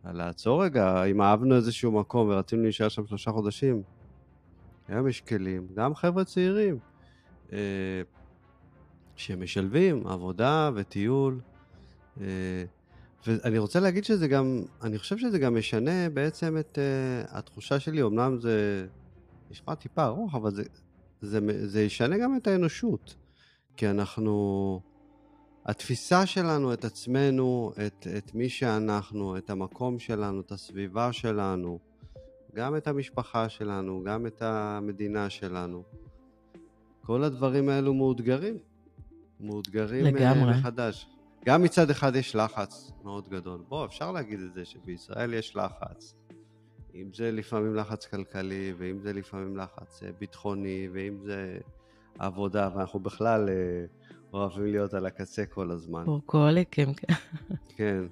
לעצור 0.05 0.63
רגע, 0.63 1.03
אם 1.03 1.21
אהבנו 1.21 1.55
איזשהו 1.55 1.91
מקום 1.91 2.29
ורצינו 2.29 2.63
להישאר 2.63 2.89
שם 2.89 3.07
שלושה 3.07 3.31
חודשים, 3.31 3.81
היום 4.87 5.07
יש 5.07 5.21
כלים, 5.21 5.67
גם 5.75 5.95
חבר'ה 5.95 6.23
צעירים. 6.23 6.79
שמשלבים 9.19 10.07
עבודה 10.07 10.69
וטיול. 10.75 11.39
אה, 12.21 12.63
ואני 13.27 13.57
רוצה 13.57 13.79
להגיד 13.79 14.03
שזה 14.03 14.27
גם, 14.27 14.61
אני 14.83 14.97
חושב 14.97 15.17
שזה 15.17 15.39
גם 15.39 15.55
משנה 15.55 16.09
בעצם 16.09 16.57
את 16.57 16.77
uh, 16.77 17.37
התחושה 17.37 17.79
שלי, 17.79 18.03
אמנם 18.03 18.39
זה 18.39 18.87
נשמע 19.51 19.75
טיפה 19.75 20.05
ארוך, 20.05 20.35
אבל 20.35 20.51
זה, 20.51 20.63
זה, 21.21 21.67
זה 21.67 21.81
ישנה 21.81 22.17
גם 22.17 22.37
את 22.37 22.47
האנושות. 22.47 23.15
כי 23.77 23.89
אנחנו, 23.89 24.81
התפיסה 25.69 26.25
שלנו 26.25 26.73
את 26.73 26.85
עצמנו, 26.85 27.71
את, 27.87 28.07
את 28.17 28.35
מי 28.35 28.49
שאנחנו, 28.49 29.37
את 29.37 29.49
המקום 29.49 29.99
שלנו, 29.99 30.41
את 30.41 30.51
הסביבה 30.51 31.13
שלנו, 31.13 31.79
גם 32.55 32.75
את 32.75 32.87
המשפחה 32.87 33.49
שלנו, 33.49 34.03
גם 34.05 34.27
את 34.27 34.41
המדינה 34.41 35.29
שלנו, 35.29 35.83
כל 37.01 37.23
הדברים 37.23 37.69
האלו 37.69 37.93
מאותגרים. 37.93 38.57
מאותגרים 39.39 40.05
אה, 40.05 40.11
לגמרי. 40.11 40.51
מחדש. 40.51 41.07
גם 41.45 41.63
מצד 41.63 41.89
אחד 41.89 42.15
יש 42.15 42.35
לחץ 42.35 42.91
מאוד 43.03 43.29
גדול. 43.29 43.63
בוא, 43.67 43.85
אפשר 43.85 44.11
להגיד 44.11 44.39
את 44.39 44.53
זה 44.53 44.65
שבישראל 44.65 45.33
יש 45.33 45.55
לחץ. 45.55 46.15
אם 46.95 47.09
זה 47.13 47.31
לפעמים 47.31 47.75
לחץ 47.75 48.05
כלכלי, 48.05 48.73
ואם 48.77 48.99
זה 48.99 49.13
לפעמים 49.13 49.57
לחץ 49.57 50.03
אה, 50.03 50.09
ביטחוני, 50.19 50.87
ואם 50.93 51.17
זה 51.23 51.57
עבודה, 52.19 52.69
ואנחנו 52.75 52.99
בכלל 52.99 53.49
אה, 53.49 53.85
אוהבים 54.33 54.65
להיות 54.65 54.93
על 54.93 55.05
הקצה 55.05 55.45
כל 55.45 55.71
הזמן. 55.71 56.05
פורקוליקים, 56.05 56.93
כן. 56.93 57.13
כן. 57.75 58.03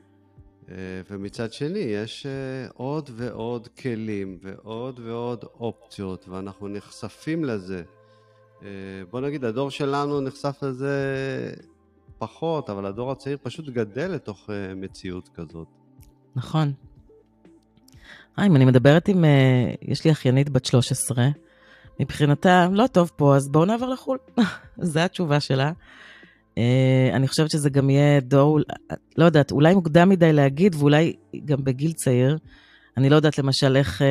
ומצד 1.10 1.54
שני, 1.54 1.80
יש 1.80 2.26
עוד 2.74 3.10
ועוד 3.14 3.68
כלים 3.68 4.38
ועוד 4.42 5.00
ועוד 5.00 5.46
אופציות, 5.60 6.28
ואנחנו 6.30 6.68
נחשפים 6.68 7.46
לזה. 7.46 7.84
אה, 8.64 8.68
בוא 9.12 9.22
נגיד, 9.22 9.46
הדור 9.46 9.72
שלנו 9.72 10.22
נחשף 10.22 10.64
לזה 10.64 10.96
פחות, 12.18 12.70
אבל 12.70 12.86
הדור 12.86 13.12
הצעיר 13.12 13.38
פשוט 13.44 13.70
גדל 13.70 14.12
לתוך 14.12 14.50
אה, 14.50 14.76
מציאות 14.76 15.30
כזאת. 15.36 15.68
נכון. 16.36 16.74
אה, 18.40 18.46
אם 18.46 18.56
אני 18.56 18.66
מדברת 18.66 19.08
עם, 19.08 19.26
יש 19.82 20.06
לי 20.06 20.12
אחיינית 20.12 20.50
בת 20.50 20.66
13, 20.66 21.28
מבחינתה, 22.00 22.68
לא 22.72 22.88
טוב 22.88 23.12
פה, 23.16 23.36
אז 23.36 23.50
בואו 23.50 23.66
נעבור 23.66 23.88
לחו"ל. 23.88 24.18
זו 24.82 25.00
התשובה 25.00 25.40
שלה. 25.40 25.72
אני 27.14 27.28
חושבת 27.28 27.52
שזה 27.52 27.70
גם 27.70 27.90
יהיה 27.90 28.20
דור, 28.20 28.60
לא 29.18 29.26
יודעת, 29.26 29.52
אולי 29.52 29.74
מוקדם 29.74 30.10
מדי 30.10 30.34
להגיד, 30.34 30.76
ואולי 30.76 31.16
גם 31.46 31.64
בגיל 31.64 31.94
צעיר. 31.94 32.38
אני 32.98 33.10
לא 33.10 33.16
יודעת 33.16 33.38
למשל 33.38 33.76
איך 33.76 34.02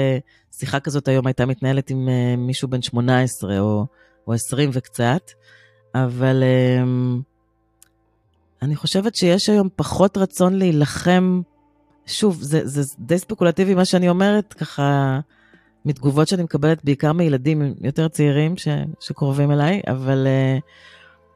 שיחה 0.52 0.80
כזאת 0.80 1.08
היום 1.08 1.26
הייתה 1.26 1.46
מתנהלת 1.46 1.90
עם 1.90 2.08
מישהו 2.38 2.68
בן 2.68 2.82
18, 2.82 3.60
או 3.60 3.86
או 4.26 4.32
עשרים 4.32 4.70
וקצת, 4.72 5.30
אבל 5.94 6.42
um, 6.82 7.22
אני 8.62 8.76
חושבת 8.76 9.14
שיש 9.14 9.48
היום 9.48 9.68
פחות 9.76 10.16
רצון 10.16 10.54
להילחם, 10.54 11.40
שוב, 12.06 12.38
זה, 12.42 12.60
זה 12.64 12.82
די 12.98 13.18
ספקולטיבי 13.18 13.74
מה 13.74 13.84
שאני 13.84 14.08
אומרת, 14.08 14.54
ככה 14.54 15.20
מתגובות 15.86 16.28
שאני 16.28 16.42
מקבלת 16.42 16.84
בעיקר 16.84 17.12
מילדים 17.12 17.74
יותר 17.80 18.08
צעירים 18.08 18.56
ש, 18.56 18.68
שקרובים 19.00 19.50
אליי, 19.50 19.80
אבל 19.86 20.26
uh, 20.26 20.60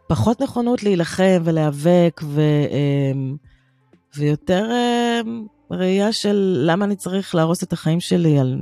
פחות 0.06 0.42
נכונות 0.42 0.82
להילחם 0.82 1.42
ולהיאבק, 1.44 2.20
ו, 2.24 2.40
uh, 2.66 4.16
ויותר 4.16 4.68
uh, 4.70 5.28
ראייה 5.70 6.12
של 6.12 6.62
למה 6.66 6.84
אני 6.84 6.96
צריך 6.96 7.34
להרוס 7.34 7.62
את 7.62 7.72
החיים 7.72 8.00
שלי 8.00 8.38
על, 8.38 8.58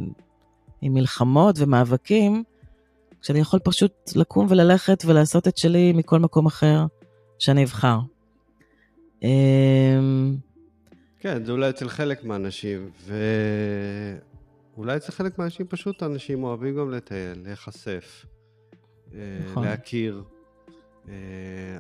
עם 0.80 0.94
מלחמות 0.94 1.56
ומאבקים. 1.58 2.42
כשאני 3.22 3.38
יכול 3.38 3.60
פשוט 3.60 3.92
לקום 4.16 4.46
וללכת 4.50 5.02
ולעשות 5.06 5.48
את 5.48 5.58
שלי 5.58 5.92
מכל 5.92 6.18
מקום 6.18 6.46
אחר 6.46 6.86
שאני 7.38 7.64
אבחר. 7.64 7.98
אמ, 9.22 10.36
כן, 11.20 11.44
זה 11.44 11.52
אולי 11.52 11.70
אצל 11.70 11.88
חלק 11.88 12.24
מהאנשים, 12.24 12.90
ואולי 14.78 14.96
אצל 14.96 15.12
חלק 15.12 15.38
מהאנשים 15.38 15.66
פשוט 15.66 16.02
אנשים 16.02 16.44
אוהבים 16.44 16.76
גם 16.76 16.90
לטייל, 16.90 17.42
להיחשף, 17.42 18.26
אה, 19.14 19.18
נכון. 19.44 19.64
להכיר. 19.64 20.24
אה, 21.08 21.14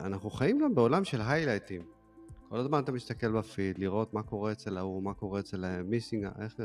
אנחנו 0.04 0.30
חיים 0.30 0.58
גם 0.58 0.74
בעולם 0.74 1.04
של 1.04 1.20
היילייטים. 1.20 1.82
כל 2.48 2.56
הזמן 2.56 2.82
אתה 2.82 2.92
מסתכל 2.92 3.32
בפיד, 3.32 3.78
לראות 3.78 4.14
מה 4.14 4.22
קורה 4.22 4.52
אצל 4.52 4.78
ההוא, 4.78 5.02
מה 5.02 5.14
קורה 5.14 5.40
אצל 5.40 5.64
המיסינג, 5.64 6.28
איך... 6.40 6.60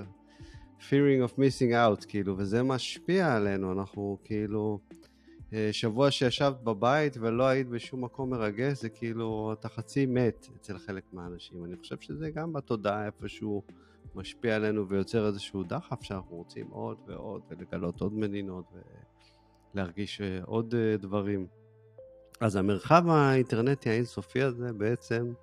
fearing 0.80 1.30
of 1.30 1.38
missing 1.38 1.72
out, 1.72 2.06
כאילו, 2.08 2.36
וזה 2.38 2.64
משפיע 2.64 3.36
עלינו, 3.36 3.72
אנחנו 3.72 4.18
כאילו, 4.24 4.80
אה, 5.54 5.70
שבוע 5.72 6.12
שישבת 6.12 6.62
בבית 6.64 7.18
ולא 7.20 7.44
היית 7.44 7.68
בשום 7.68 8.04
מקום 8.04 8.30
מרגש, 8.30 8.82
זה 8.82 8.90
כאילו, 8.90 9.54
אתה 9.60 9.70
חצי 9.70 10.06
מת 10.06 10.48
אצל 10.56 10.78
חלק 10.78 11.04
מהאנשים. 11.14 11.66
אני 11.66 11.78
חושב 11.78 12.00
שזה 12.00 12.30
גם 12.30 12.54
בתודעה 12.54 13.06
איפשהו 13.06 13.64
משפיע 14.16 14.56
עלינו 14.56 14.88
ויוצר 14.88 15.28
איזשהו 15.28 15.64
דחף 15.64 16.04
שאנחנו 16.04 16.36
רוצים 16.36 16.68
עוד 16.70 16.98
ועוד, 17.08 17.42
ולגלות 17.50 18.02
עוד 18.02 18.14
מדינות 18.14 18.66
ולהרגיש 19.74 20.22
אה, 20.22 20.40
עוד 20.46 20.76
אה, 20.78 20.98
דברים. 20.98 21.48
אז 22.42 22.56
המרחב 22.56 23.04
האינטרנטי 23.08 23.90
האינסופי 23.90 24.42
הזה 24.42 24.74
בעצם 24.74 25.34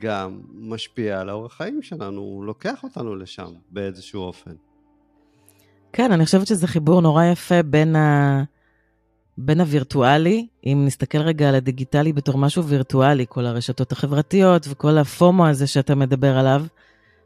גם 0.00 0.40
משפיע 0.52 1.20
על 1.20 1.28
האורח 1.28 1.56
חיים 1.56 1.82
שלנו, 1.82 2.20
הוא 2.20 2.44
לוקח 2.44 2.84
אותנו 2.84 3.16
לשם 3.16 3.52
באיזשהו 3.70 4.22
אופן. 4.22 4.54
כן, 5.92 6.12
אני 6.12 6.24
חושבת 6.24 6.46
שזה 6.46 6.66
חיבור 6.66 7.00
נורא 7.00 7.24
יפה 7.24 7.62
בין, 7.62 7.96
ה... 7.96 8.42
בין 9.38 9.60
הווירטואלי, 9.60 10.46
אם 10.66 10.82
נסתכל 10.86 11.18
רגע 11.18 11.48
על 11.48 11.54
הדיגיטלי 11.54 12.12
בתור 12.12 12.38
משהו 12.38 12.64
וירטואלי, 12.64 13.26
כל 13.28 13.46
הרשתות 13.46 13.92
החברתיות 13.92 14.66
וכל 14.68 14.98
הפומו 14.98 15.46
הזה 15.46 15.66
שאתה 15.66 15.94
מדבר 15.94 16.38
עליו, 16.38 16.64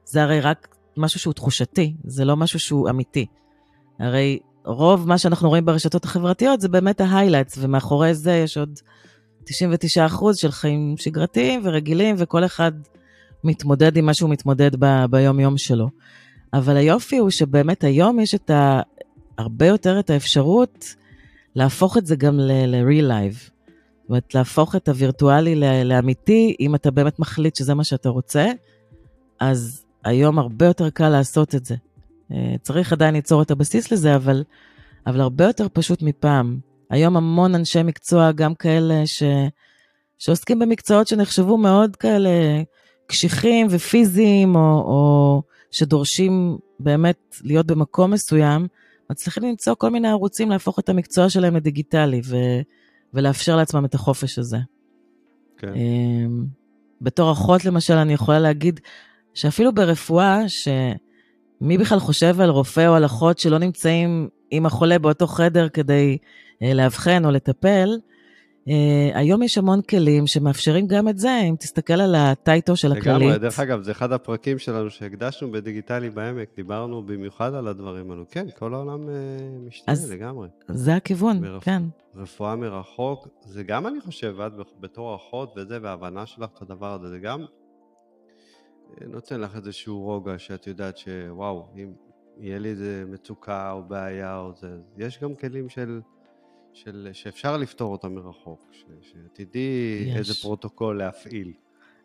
זה 0.07 0.23
הרי 0.23 0.41
רק 0.41 0.77
משהו 0.97 1.21
שהוא 1.21 1.35
תחושתי, 1.35 1.95
זה 2.05 2.25
לא 2.25 2.37
משהו 2.37 2.59
שהוא 2.59 2.91
אמיתי. 2.91 3.27
הרי 3.99 4.39
רוב 4.65 5.09
מה 5.09 5.19
שאנחנו 5.19 5.49
רואים 5.49 5.65
ברשתות 5.65 6.05
החברתיות 6.05 6.61
זה 6.61 6.69
באמת 6.69 7.01
ההיילייטס, 7.01 7.59
ומאחורי 7.61 8.15
זה 8.15 8.33
יש 8.33 8.57
עוד 8.57 8.79
99% 9.45 9.51
של 10.35 10.51
חיים 10.51 10.95
שגרתיים 10.97 11.61
ורגילים, 11.65 12.17
וכל 12.19 12.45
אחד 12.45 12.73
מתמודד 13.45 13.97
עם 13.97 14.07
מה 14.07 14.15
שהוא 14.15 14.31
מתמודד 14.31 14.71
ב- 14.79 15.05
ביום-יום 15.11 15.59
שלו. 15.59 15.89
אבל 16.53 16.77
היופי 16.77 17.19
הוא 17.19 17.31
שבאמת 17.31 17.85
היום 17.85 18.21
יש 18.21 18.35
את 18.35 18.51
ה... 18.51 18.81
הרבה 19.39 19.67
יותר 19.67 19.99
את 19.99 20.11
האפשרות 20.11 20.95
להפוך 21.55 21.99
את 21.99 22.07
זה 22.07 22.17
גם 22.17 22.39
ל-real 22.39 23.11
life. 23.11 23.39
זאת 23.39 24.09
אומרת, 24.09 24.35
להפוך 24.35 24.77
את 24.77 24.89
הווירטואלי 24.89 25.55
לאמיתי, 25.85 26.57
אם 26.61 26.75
אתה 26.75 26.91
באמת 26.91 27.19
מחליט 27.19 27.57
שזה 27.57 27.75
מה 27.75 27.85
שאתה 27.85 28.09
רוצה, 28.09 28.47
אז 29.41 29.86
היום 30.07 30.39
הרבה 30.39 30.67
יותר 30.67 30.91
קל 30.91 31.09
לעשות 31.09 31.55
את 31.55 31.65
זה. 31.65 31.75
אה, 32.33 32.55
צריך 32.63 32.93
עדיין 32.93 33.15
ליצור 33.15 33.43
את 33.43 33.51
הבסיס 33.51 33.93
לזה, 33.93 34.17
אבל, 34.17 34.45
אבל 35.07 35.21
הרבה 35.21 35.45
יותר 35.45 35.67
פשוט 35.73 36.03
מפעם. 36.03 36.59
היום 36.91 37.17
המון 37.17 37.55
אנשי 37.55 37.83
מקצוע, 37.83 38.33
גם 38.33 38.55
כאלה 38.55 39.07
ש, 39.07 39.23
שעוסקים 40.19 40.59
במקצועות 40.59 41.07
שנחשבו 41.07 41.57
מאוד 41.57 41.97
כאלה 41.97 42.31
קשיחים 43.07 43.67
ופיזיים, 43.71 44.57
או, 44.57 44.61
או 44.61 45.43
שדורשים 45.71 46.59
באמת 46.81 47.37
להיות 47.43 47.67
במקום 47.67 48.11
מסוים, 48.11 48.67
מצליחים 49.11 49.43
למצוא 49.43 49.75
כל 49.75 49.91
מיני 49.91 50.09
ערוצים 50.09 50.51
להפוך 50.51 50.79
את 50.79 50.89
המקצוע 50.89 51.31
שלהם 51.31 51.57
לדיגיטלי 51.57 52.21
ו, 52.25 52.37
ולאפשר 53.15 53.57
לעצמם 53.57 53.85
את 53.85 53.95
החופש 53.95 54.39
הזה. 54.39 54.59
כן. 55.59 55.75
אמ, 55.75 56.45
בתור 57.01 57.33
אחות 57.33 57.65
למשל, 57.65 57.95
אני 57.95 58.13
יכולה 58.13 58.39
להגיד 58.39 58.81
שאפילו 59.37 59.73
ברפואה, 59.75 60.49
שמי 60.49 61.79
בכלל 61.79 61.99
חושב 61.99 62.41
על 62.41 62.51
רופא 62.51 62.87
או 62.89 62.95
על 62.95 63.05
אחות 63.05 63.39
שלא 63.39 63.59
נמצאים 63.59 64.29
עם 64.51 64.67
החולה 64.67 64.99
באותו 64.99 65.27
חדר 65.27 65.69
כדי 65.69 66.19
אה, 66.63 66.75
לאבחן 66.75 67.25
או 67.25 67.31
לטפל, 67.31 67.89
Uh, 68.67 68.69
היום 69.15 69.43
יש 69.43 69.59
המון 69.59 69.83
כלים 69.83 70.27
שמאפשרים 70.27 70.87
גם 70.87 71.09
את 71.09 71.19
זה, 71.19 71.41
אם 71.49 71.55
תסתכל 71.59 72.01
על 72.01 72.15
הטייטו 72.15 72.77
של 72.77 72.93
הכללית. 72.93 73.23
לגמרי, 73.23 73.39
דרך 73.39 73.61
אגב, 73.61 73.83
זה 73.83 73.91
אחד 73.91 74.13
הפרקים 74.13 74.59
שלנו 74.59 74.91
שהקדשנו 74.91 75.53
בדיגיטלי 75.53 76.11
בעמק, 76.11 76.49
דיברנו 76.57 77.03
במיוחד 77.03 77.55
על 77.55 77.69
הדברים 77.69 78.11
האלו. 78.11 78.25
כן, 78.31 78.47
כל 78.59 78.75
העולם 78.75 79.09
uh, 79.09 79.67
משתנה 79.67 79.93
אז 79.93 80.13
לגמרי. 80.13 80.49
זה 80.69 80.95
הכיוון, 80.95 81.41
ברפ... 81.41 81.65
כן. 81.65 81.83
רפואה 82.17 82.57
מרחוק, 82.57 83.29
זה 83.45 83.63
גם, 83.63 83.87
אני 83.87 84.01
חושב, 84.01 84.41
את 84.41 84.53
בתור 84.81 85.17
אחות 85.17 85.55
וזה, 85.57 85.79
וההבנה 85.83 86.27
שלך 86.27 86.51
את 86.57 86.63
הדבר 86.63 86.93
הזה, 86.93 87.09
זה 87.09 87.19
גם 87.19 87.41
אה, 87.41 87.47
נותן 89.09 89.41
לך 89.41 89.57
איזשהו 89.57 90.01
רוגע 90.01 90.39
שאת 90.39 90.67
יודעת 90.67 90.99
שוואו, 90.99 91.69
אם 91.77 91.93
יהיה 92.39 92.59
לי 92.59 92.69
איזה 92.69 93.05
מצוקה 93.09 93.73
או 93.73 93.83
בעיה 93.83 94.39
או 94.39 94.53
זה, 94.57 94.77
יש 94.99 95.19
גם 95.23 95.35
כלים 95.35 95.69
של... 95.69 96.01
של, 96.73 97.09
שאפשר 97.13 97.57
לפתור 97.57 97.93
אותה 97.93 98.09
מרחוק, 98.09 98.67
ש, 98.73 98.85
שתדעי 99.03 100.05
יש. 100.07 100.17
איזה 100.17 100.35
פרוטוקול 100.35 100.99
להפעיל, 100.99 101.53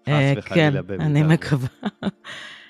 חס 0.02 0.08
אה, 0.08 0.34
וחלילה 0.38 0.82
כן, 0.82 0.88
במידה. 0.88 1.06
אני 1.06 1.24
מקווה. 1.24 1.68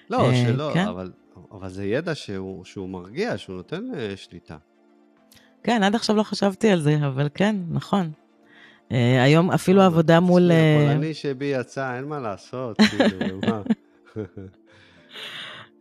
לא, 0.09 0.29
אה, 0.29 0.35
שלא, 0.35 0.71
כן? 0.73 0.87
אבל, 0.87 1.11
אבל 1.51 1.69
זה 1.69 1.85
ידע 1.85 2.15
שהוא, 2.15 2.65
שהוא 2.65 2.89
מרגיע, 2.89 3.37
שהוא 3.37 3.55
נותן 3.55 3.83
אה, 3.95 4.17
שליטה. 4.17 4.57
כן, 5.63 5.83
עד 5.83 5.95
עכשיו 5.95 6.15
לא 6.15 6.23
חשבתי 6.23 6.69
על 6.69 6.79
זה, 6.79 6.97
אבל 7.07 7.29
כן, 7.33 7.55
נכון. 7.69 8.11
היום 9.23 9.51
אפילו 9.51 9.81
עבודה 9.81 10.19
מול... 10.19 10.51
הפולני 10.51 11.07
אה, 11.07 11.13
שבי 11.13 11.45
יצא, 11.45 11.95
אין 11.95 12.05
מה 12.05 12.19
לעשות, 12.19 12.77
כאילו, 12.81 13.39
מה? 13.47 13.61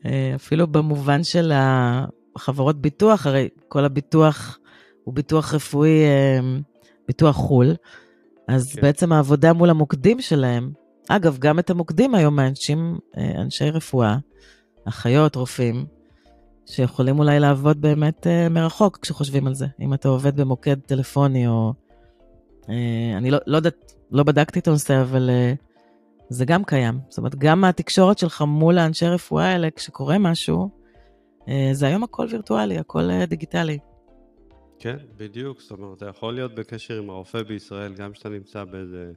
אה, 0.06 0.32
אפילו 0.34 0.66
במובן 0.66 1.24
של 1.24 1.52
החברות 1.54 2.80
ביטוח, 2.80 3.26
הרי 3.26 3.48
כל 3.68 3.84
הביטוח 3.84 4.58
הוא 5.04 5.14
ביטוח 5.14 5.54
רפואי, 5.54 6.04
אה, 6.04 6.40
ביטוח 7.08 7.36
חו"ל, 7.36 7.74
אז 8.48 8.74
כן. 8.74 8.82
בעצם 8.82 9.12
העבודה 9.12 9.52
מול 9.52 9.70
המוקדים 9.70 10.20
שלהם, 10.20 10.72
אגב, 11.08 11.38
גם 11.38 11.58
את 11.58 11.70
המוקדים 11.70 12.14
היום 12.14 12.36
מאנשים, 12.36 12.98
אה, 13.16 13.32
אנשי 13.42 13.70
רפואה, 13.70 14.16
אחיות, 14.84 15.36
רופאים, 15.36 15.86
שיכולים 16.66 17.18
אולי 17.18 17.40
לעבוד 17.40 17.80
באמת 17.80 18.26
אה, 18.26 18.48
מרחוק 18.48 18.98
כשחושבים 19.02 19.46
על 19.46 19.54
זה. 19.54 19.66
אם 19.80 19.94
אתה 19.94 20.08
עובד 20.08 20.40
במוקד 20.40 20.80
טלפוני 20.80 21.46
או... 21.48 21.72
אני 23.16 23.30
לא, 23.30 23.38
לא 23.46 23.56
יודעת, 23.56 23.92
לא 24.10 24.22
בדקתי 24.22 24.58
את 24.58 24.68
הנושא, 24.68 25.02
אבל 25.02 25.30
זה 26.30 26.44
גם 26.44 26.64
קיים. 26.64 27.00
זאת 27.08 27.18
אומרת, 27.18 27.34
גם 27.34 27.64
התקשורת 27.64 28.18
שלך 28.18 28.42
מול 28.42 28.78
האנשי 28.78 29.06
רפואה 29.06 29.44
האלה, 29.44 29.68
כשקורה 29.70 30.18
משהו, 30.18 30.70
זה 31.72 31.86
היום 31.86 32.04
הכל 32.04 32.26
וירטואלי, 32.30 32.78
הכל 32.78 33.24
דיגיטלי. 33.24 33.78
כן, 34.78 34.96
בדיוק. 35.16 35.60
זאת 35.60 35.70
אומרת, 35.70 35.96
אתה 35.96 36.06
יכול 36.08 36.34
להיות 36.34 36.54
בקשר 36.54 36.98
עם 36.98 37.10
הרופא 37.10 37.42
בישראל, 37.42 37.94
גם 37.94 38.12
כשאתה 38.12 38.28
נמצא 38.28 38.64
באיזה 38.64 39.12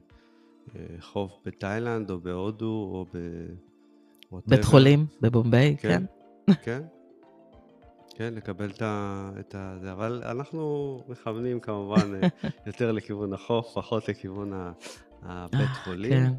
אה, 0.76 0.80
חוף 1.00 1.32
בתאילנד, 1.44 2.10
או 2.10 2.20
בהודו, 2.20 2.66
או 2.66 3.06
ב... 3.14 3.18
בית 4.46 4.64
חולים 4.64 5.06
בבומביי, 5.20 5.76
כן. 5.80 6.04
כן, 6.46 6.52
כן. 6.62 6.82
כן, 8.16 8.34
לקבל 8.34 8.70
את 8.70 8.82
ה... 9.54 9.76
זה, 9.80 9.92
אבל 9.92 10.22
אנחנו 10.24 11.00
מכוונים 11.08 11.60
כמובן 11.60 12.14
אה, 12.14 12.28
יותר 12.66 12.92
לכיוון 12.92 13.32
החוף, 13.32 13.72
פחות 13.74 14.08
לכיוון 14.08 14.52
הבית 15.22 15.60
אה, 15.60 15.74
חולים. 15.74 16.12
כן. 16.12 16.32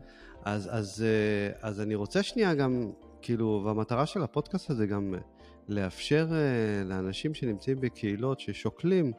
אז, 0.45 0.69
אז, 0.71 1.05
אז 1.61 1.81
אני 1.81 1.95
רוצה 1.95 2.23
שנייה 2.23 2.53
גם, 2.53 2.91
כאילו, 3.21 3.61
והמטרה 3.65 4.05
של 4.05 4.23
הפודקאסט 4.23 4.69
הזה 4.69 4.87
גם 4.87 5.15
לאפשר 5.69 6.27
uh, 6.29 6.87
לאנשים 6.87 7.33
שנמצאים 7.33 7.79
בקהילות 7.79 8.39
ששוקלים 8.39 9.11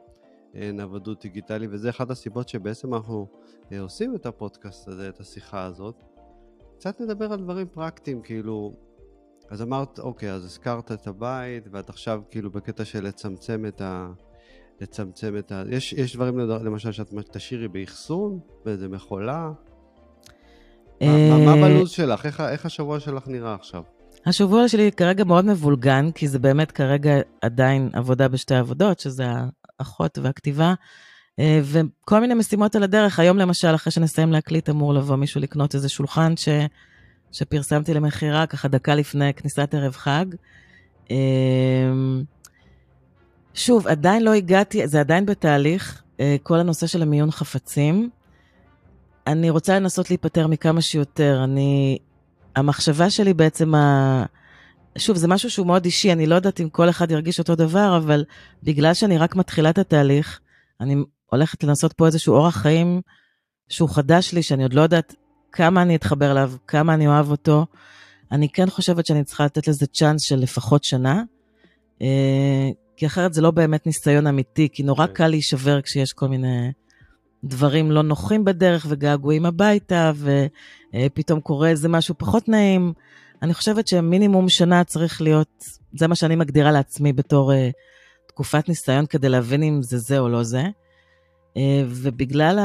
נוודות 0.73 1.23
דיגיטלי, 1.23 1.67
וזה 1.71 1.91
אחת 1.91 2.11
הסיבות 2.11 2.49
שבעצם 2.49 2.95
אנחנו 2.95 3.27
עושים 3.79 4.15
את 4.15 4.27
הפודקאסט 4.27 4.89
הזה, 4.89 5.09
את 5.09 5.21
השיחה 5.21 5.65
הזאת. 5.65 6.05
קצת 6.79 7.01
נדבר 7.01 7.33
על 7.33 7.39
דברים 7.39 7.67
פרקטיים, 7.73 8.23
כאילו, 8.23 8.75
אז 9.51 9.63
אמרת, 9.63 9.99
אוקיי, 9.99 10.33
אז 10.33 10.45
הזכרת 10.45 10.93
את 10.93 11.07
הבית, 11.07 11.69
ואת 11.71 11.89
עכשיו 11.89 12.23
כאילו 12.31 12.51
בקטע 12.51 12.85
של 12.85 13.05
לצמצם 13.05 13.67
את 13.69 13.81
ה... 13.81 14.09
לצמצם 14.81 15.37
את 15.39 15.53
ה... 15.53 15.63
יש, 15.69 15.93
יש 15.93 16.17
דברים 16.17 16.39
למשל 16.39 16.93
שאת 16.93 17.13
תשאירי 17.31 17.69
באחסון, 17.69 18.41
באיזה 18.65 18.89
מכולה? 18.89 19.53
מה, 21.01 21.39
מה, 21.39 21.55
בלו"ז 21.55 21.91
שלך? 21.91 22.27
איך, 22.27 22.41
איך 22.41 22.67
השבוע 22.67 23.01
שלך 23.01 23.29
נראה 23.29 23.55
עכשיו? 23.55 23.83
השבוע 24.27 24.69
שלי 24.69 24.91
כרגע 24.93 25.25
מאוד 25.25 25.45
מבולגן, 25.45 26.11
כי 26.15 26.29
זה 26.29 26.39
באמת 26.39 26.73
כרגע 26.73 27.15
עדיין 27.41 27.91
עבודה 27.93 28.29
בשתי 28.29 28.55
עבודות, 28.55 29.01
שזה 29.01 29.25
האחות 29.81 30.19
והכתיבה, 30.19 30.75
אה, 31.39 31.61
וכל 31.63 32.21
מיני 32.21 32.35
משימות 32.35 32.77
על 32.77 32.83
הדרך. 32.83 33.19
היום 33.19 33.39
למשל, 33.39 33.75
אחרי 33.75 33.91
שנסיים 33.91 34.33
להקליט, 34.33 34.71
אמור 34.71 34.95
לבוא 34.95 35.17
מישהו 35.17 35.41
לקנות 35.41 35.75
איזה 35.75 35.89
שולחן 35.89 36.37
ש... 36.37 36.49
שפרסמתי 37.33 37.95
למכירה, 37.95 38.47
ככה 38.47 38.69
דקה 38.69 38.95
לפני 38.95 39.35
כניסת 39.35 39.75
ערב 39.75 39.93
חג. 39.93 40.27
אה, 41.11 41.17
שוב, 43.55 43.87
עדיין 43.87 44.25
לא 44.25 44.33
הגעתי, 44.33 44.87
זה 44.87 45.01
עדיין 45.01 45.27
בתהליך, 45.27 46.03
אה, 46.21 46.37
כל 46.43 46.59
הנושא 46.59 46.87
של 46.87 47.03
המיון 47.03 47.31
חפצים. 47.31 48.11
אני 49.27 49.51
רוצה 49.51 49.79
לנסות 49.79 50.11
להיפטר 50.11 50.47
מכמה 50.47 50.81
שיותר. 50.81 51.41
אני 51.45 51.99
המחשבה 52.57 53.11
שלי 53.11 53.35
בעצם, 53.35 53.75
ה... 53.75 54.25
שוב, 54.99 55.17
זה 55.17 55.29
משהו 55.29 55.51
שהוא 55.51 55.67
מאוד 55.67 55.85
אישי, 55.85 56.13
אני 56.13 56.27
לא 56.27 56.35
יודעת 56.35 56.61
אם 56.61 56.69
כל 56.69 56.89
אחד 56.91 57.11
ירגיש 57.11 57.39
אותו 57.39 57.55
דבר, 57.55 57.97
אבל 57.97 58.25
בגלל 58.63 58.95
שאני 58.95 59.19
רק 59.19 59.37
מתחילה 59.37 59.71
את 59.71 59.79
התהליך, 59.79 60.41
אני 60.81 60.97
הולכת 61.27 61.65
לנסות 61.65 61.93
פה 61.93 62.07
איזשהו 62.07 62.35
אורח 62.35 62.57
חיים 62.57 63.01
שהוא 63.69 63.89
חדש 63.89 64.33
לי, 64.33 64.43
שאני 64.43 64.63
עוד 64.63 64.75
לא 64.75 64.81
יודעת 64.81 65.15
כמה 65.53 65.83
אני 65.83 65.97
אתחבר 65.97 66.33
אליו, 66.33 66.53
כמה 66.67 66.95
אני 66.95 67.07
אוהב 67.07 67.31
אותו. 67.31 67.67
אני 68.33 68.49
כן 68.49 68.71
חושבת 68.71 69.07
שאני 69.07 69.25
צריכה 69.25 69.45
לתת 69.45 69.69
לזה 69.69 69.87
צ'אנס 69.87 70.23
של 70.23 70.37
לפחות 70.37 70.85
שנה, 70.85 71.23
אה, 72.03 72.71
כי 72.97 73.07
אחרת 73.07 73.35
זה 73.35 73.41
לא 73.41 73.51
באמת 73.51 73.87
ניסיון 73.87 74.27
אמיתי, 74.27 74.69
כי 74.73 74.83
נורא 74.83 75.07
כן. 75.07 75.13
קל 75.13 75.29
להישבר 75.29 75.81
כשיש 75.81 76.13
כל 76.13 76.29
מיני... 76.29 76.71
דברים 77.45 77.91
לא 77.91 78.03
נוחים 78.03 78.45
בדרך 78.45 78.87
וגעגועים 78.89 79.47
הביתה, 79.47 80.13
ופתאום 80.17 81.41
קורה 81.41 81.69
איזה 81.69 81.89
משהו 81.89 82.15
פחות 82.19 82.49
נעים. 82.49 82.93
אני 83.43 83.55
חושבת 83.55 83.89
שמינימום 83.89 84.49
שנה 84.49 84.85
צריך 84.85 85.23
להיות, 85.23 85.65
זה 85.93 86.07
מה 86.07 86.15
שאני 86.15 86.37
מגדירה 86.37 86.73
לעצמי 86.73 87.13
בתור 87.13 87.53
uh, 87.53 87.57
תקופת 88.27 88.69
ניסיון 88.69 89.07
כדי 89.07 89.29
להבין 89.29 89.63
אם 89.63 89.83
זה 89.83 89.99
זה 89.99 90.19
או 90.19 90.29
לא 90.29 90.43
זה. 90.43 90.65
Uh, 91.55 91.59
ובגלל 91.89 92.59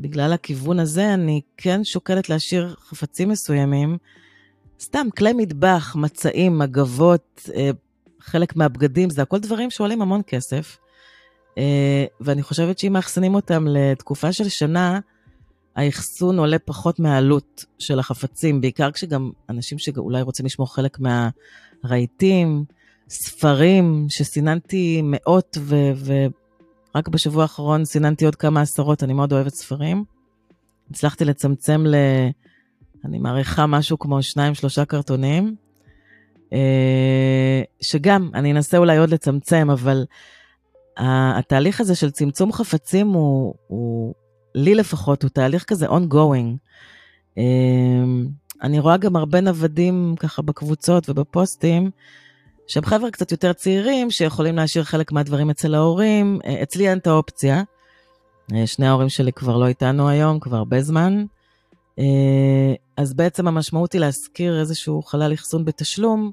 בגלל 0.00 0.32
הכיוון 0.32 0.80
הזה, 0.80 1.14
אני 1.14 1.40
כן 1.56 1.84
שוקלת 1.84 2.28
להשאיר 2.28 2.74
חפצים 2.78 3.28
מסוימים, 3.28 3.98
סתם 4.80 5.06
כלי 5.18 5.32
מטבח, 5.32 5.96
מצעים, 5.96 6.58
מגבות, 6.58 7.50
אה, 7.54 7.70
חלק 8.20 8.56
מהבגדים, 8.56 9.10
זה 9.10 9.22
הכל 9.22 9.38
דברים 9.38 9.70
שעולים 9.70 10.02
המון 10.02 10.20
כסף. 10.26 10.76
אה, 11.58 12.04
ואני 12.20 12.42
חושבת 12.42 12.78
שאם 12.78 12.92
מאחסנים 12.92 13.34
אותם 13.34 13.66
לתקופה 13.68 14.32
של 14.32 14.48
שנה, 14.48 15.00
האחסון 15.76 16.38
עולה 16.38 16.58
פחות 16.58 17.00
מהעלות 17.00 17.64
של 17.78 17.98
החפצים, 17.98 18.60
בעיקר 18.60 18.90
כשגם 18.90 19.30
אנשים 19.48 19.78
שאולי 19.78 20.22
רוצים 20.22 20.46
לשמור 20.46 20.74
חלק 20.74 20.98
מהרהיטים, 21.00 22.64
ספרים, 23.08 24.06
שסיננתי 24.08 25.02
מאות, 25.04 25.58
ורק 26.94 27.08
בשבוע 27.08 27.42
האחרון 27.42 27.84
סיננתי 27.84 28.24
עוד 28.24 28.36
כמה 28.36 28.60
עשרות, 28.60 29.02
אני 29.02 29.12
מאוד 29.12 29.32
אוהבת 29.32 29.54
ספרים. 29.54 30.04
הצלחתי 30.90 31.24
לצמצם 31.24 31.86
ל... 31.86 31.94
אני 33.04 33.18
מעריכה 33.18 33.66
משהו 33.66 33.98
כמו 33.98 34.22
שניים, 34.22 34.54
שלושה 34.54 34.84
קרטונים, 34.84 35.56
אה, 36.52 37.62
שגם, 37.80 38.30
אני 38.34 38.52
אנסה 38.52 38.78
אולי 38.78 38.98
עוד 38.98 39.10
לצמצם, 39.10 39.68
אבל 39.72 40.04
התהליך 40.96 41.80
הזה 41.80 41.94
של 41.94 42.10
צמצום 42.10 42.52
חפצים 42.52 43.08
הוא, 43.08 43.54
הוא 43.66 44.14
לי 44.54 44.74
לפחות, 44.74 45.22
הוא 45.22 45.30
תהליך 45.30 45.64
כזה 45.64 45.86
ongoing. 45.88 46.56
אמ, 47.36 48.26
אני 48.62 48.78
רואה 48.78 48.96
גם 48.96 49.16
הרבה 49.16 49.40
נוודים 49.40 50.14
ככה 50.18 50.42
בקבוצות 50.42 51.08
ובפוסטים, 51.08 51.90
שהם 52.66 52.84
חבר'ה 52.84 53.10
קצת 53.10 53.32
יותר 53.32 53.52
צעירים, 53.52 54.10
שיכולים 54.10 54.56
להשאיר 54.56 54.84
חלק 54.84 55.12
מהדברים 55.12 55.50
אצל 55.50 55.74
ההורים. 55.74 56.38
אה, 56.44 56.62
אצלי 56.62 56.90
אין 56.90 56.98
את 56.98 57.06
האופציה. 57.06 57.62
אה, 58.54 58.66
שני 58.66 58.86
ההורים 58.86 59.08
שלי 59.08 59.32
כבר 59.32 59.56
לא 59.56 59.66
איתנו 59.66 60.08
היום, 60.08 60.40
כבר 60.40 60.56
הרבה 60.56 60.82
זמן. 60.82 61.24
אה, 61.98 62.74
אז 62.96 63.14
בעצם 63.14 63.48
המשמעות 63.48 63.92
היא 63.92 64.00
להשכיר 64.00 64.60
איזשהו 64.60 65.02
חלל 65.02 65.34
אחסון 65.34 65.64
בתשלום, 65.64 66.30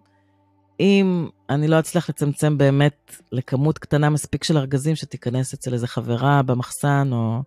אם 0.81 1.27
אני 1.49 1.67
לא 1.67 1.79
אצליח 1.79 2.09
לצמצם 2.09 2.57
באמת 2.57 3.15
לכמות 3.31 3.77
קטנה 3.77 4.09
מספיק 4.09 4.43
של 4.43 4.57
ארגזים 4.57 4.95
שתיכנס 4.95 5.53
אצל 5.53 5.73
איזה 5.73 5.87
חברה 5.87 6.41
במחסן, 6.41 7.09
או... 7.11 7.41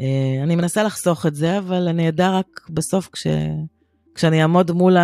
אה, 0.00 0.42
אני 0.42 0.56
מנסה 0.56 0.82
לחסוך 0.82 1.26
את 1.26 1.34
זה, 1.34 1.58
אבל 1.58 1.88
אני 1.88 2.08
אדע 2.08 2.30
רק 2.30 2.60
בסוף 2.70 3.08
כש... 3.12 3.26
כשאני 4.14 4.42
אעמוד 4.42 4.70
מול 4.70 4.96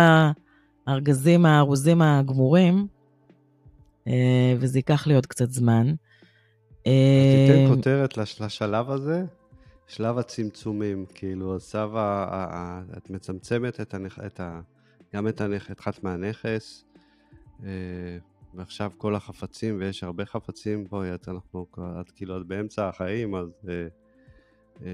הארגזים 0.87 1.45
הארוזים 1.45 2.01
הגמורים, 2.01 2.87
אה, 4.07 4.53
וזה 4.59 4.79
ייקח 4.79 5.07
לי 5.07 5.15
עוד 5.15 5.25
קצת 5.25 5.51
זמן. 5.51 5.93
תיתן 6.83 7.63
אה, 7.63 7.65
כותרת 7.75 8.17
לשלב 8.17 8.91
הזה, 8.91 9.23
שלב 9.87 10.17
הצמצומים, 10.17 11.05
כאילו, 11.13 11.57
ה... 11.85 12.81
את 12.97 13.09
מצמצמת 13.09 13.81
את 13.81 13.93
הנכ... 13.93 14.19
את 14.25 14.39
ה... 14.39 14.59
גם 15.15 15.27
את, 15.27 15.41
הנכ... 15.41 15.71
את 15.71 15.79
חת 15.79 16.03
מהנכס, 16.03 16.85
ועכשיו 18.53 18.91
כל 18.97 19.15
החפצים, 19.15 19.77
ויש 19.79 20.03
הרבה 20.03 20.25
חפצים, 20.25 20.85
בואי, 20.87 21.09
אנחנו, 21.27 21.65
את 22.01 22.11
כאילו, 22.11 22.41
את 22.41 22.45
באמצע 22.45 22.87
החיים, 22.87 23.35
אז... 23.35 23.49
אה, 24.81 24.87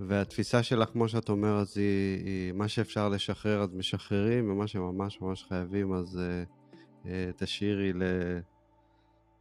והתפיסה 0.00 0.62
שלך, 0.62 0.88
כמו 0.88 1.08
שאת 1.08 1.28
אומרת, 1.28 1.66
היא 1.74 2.52
מה 2.52 2.68
שאפשר 2.68 3.08
לשחרר 3.08 3.62
אז 3.62 3.74
משחררים, 3.74 4.50
ומה 4.50 4.66
שממש 4.66 5.20
ממש 5.20 5.44
חייבים 5.48 5.92
אז 5.92 6.20
uh, 6.20 7.04
uh, 7.04 7.06
תשאירי 7.36 7.92
ל, 7.92 8.02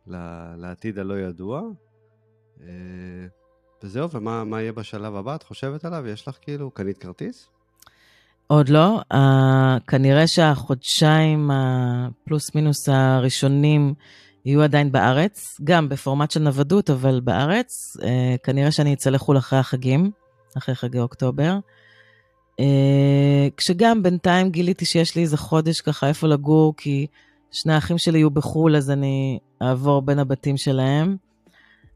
ל, 0.07 0.15
לעתיד 0.57 0.99
הלא 0.99 1.19
ידוע. 1.19 1.61
Uh, 2.57 2.61
וזהו, 3.83 4.09
ומה 4.11 4.61
יהיה 4.61 4.71
בשלב 4.71 5.15
הבא? 5.15 5.35
את 5.35 5.43
חושבת 5.43 5.85
עליו? 5.85 6.07
יש 6.07 6.27
לך 6.27 6.37
כאילו, 6.41 6.71
קנית 6.71 6.97
כרטיס? 6.97 7.49
עוד 8.53 8.69
לא. 8.69 9.01
Uh, 9.13 9.17
כנראה 9.87 10.27
שהחודשיים 10.27 11.51
הפלוס 11.53 12.55
מינוס 12.55 12.89
הראשונים 12.89 13.93
יהיו 14.45 14.61
עדיין 14.61 14.91
בארץ, 14.91 15.59
גם 15.63 15.89
בפורמט 15.89 16.31
של 16.31 16.39
נוודות, 16.39 16.89
אבל 16.89 17.19
בארץ. 17.19 17.97
אה, 18.03 18.35
כנראה 18.43 18.71
שאני 18.71 18.93
אצא 18.93 19.09
לחו"ל 19.09 19.37
אחרי 19.37 19.59
החגים, 19.59 20.11
אחרי 20.57 20.75
חגי 20.75 20.99
אוקטובר. 20.99 21.57
אה, 22.59 23.47
כשגם 23.57 24.03
בינתיים 24.03 24.49
גיליתי 24.49 24.85
שיש 24.85 25.15
לי 25.15 25.21
איזה 25.21 25.37
חודש 25.37 25.81
ככה 25.81 26.07
איפה 26.07 26.27
לגור, 26.27 26.73
כי 26.77 27.07
שני 27.51 27.73
האחים 27.73 27.97
שלי 27.97 28.17
יהיו 28.17 28.29
בחו"ל, 28.29 28.75
אז 28.75 28.91
אני 28.91 29.39
אעבור 29.61 30.01
בין 30.01 30.19
הבתים 30.19 30.57
שלהם. 30.57 31.17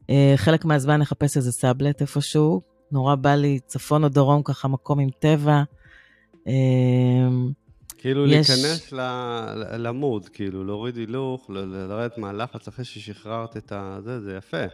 אה, 0.10 0.34
חלק 0.36 0.66
מהזמן 0.66 0.98
נחפש 1.00 1.38
איזה 1.38 1.52
סאבלט 1.52 2.02
איפשהו. 2.02 2.62
נורא 2.92 3.16
בא 3.16 3.36
לי 3.36 3.60
צפון 3.66 4.04
או 4.04 4.10
דרום, 4.10 4.44
ככה 4.44 4.68
מקום 4.68 5.00
עם 5.00 5.10
טבע. 5.20 5.64
אה, 6.48 6.54
כאילו 7.98 8.28
יש... 8.28 8.50
להיכנס 8.50 8.94
למוד, 9.78 10.30
כאילו 10.30 10.64
להוריד 10.64 10.98
הילוך, 10.98 11.50
לרדת 11.50 12.18
מהלחץ 12.18 12.68
אחרי 12.68 12.86
ששחררת 12.86 13.58
את 13.58 13.74
זה, 14.04 14.22
זה 14.22 14.36
יפה. 14.38 14.66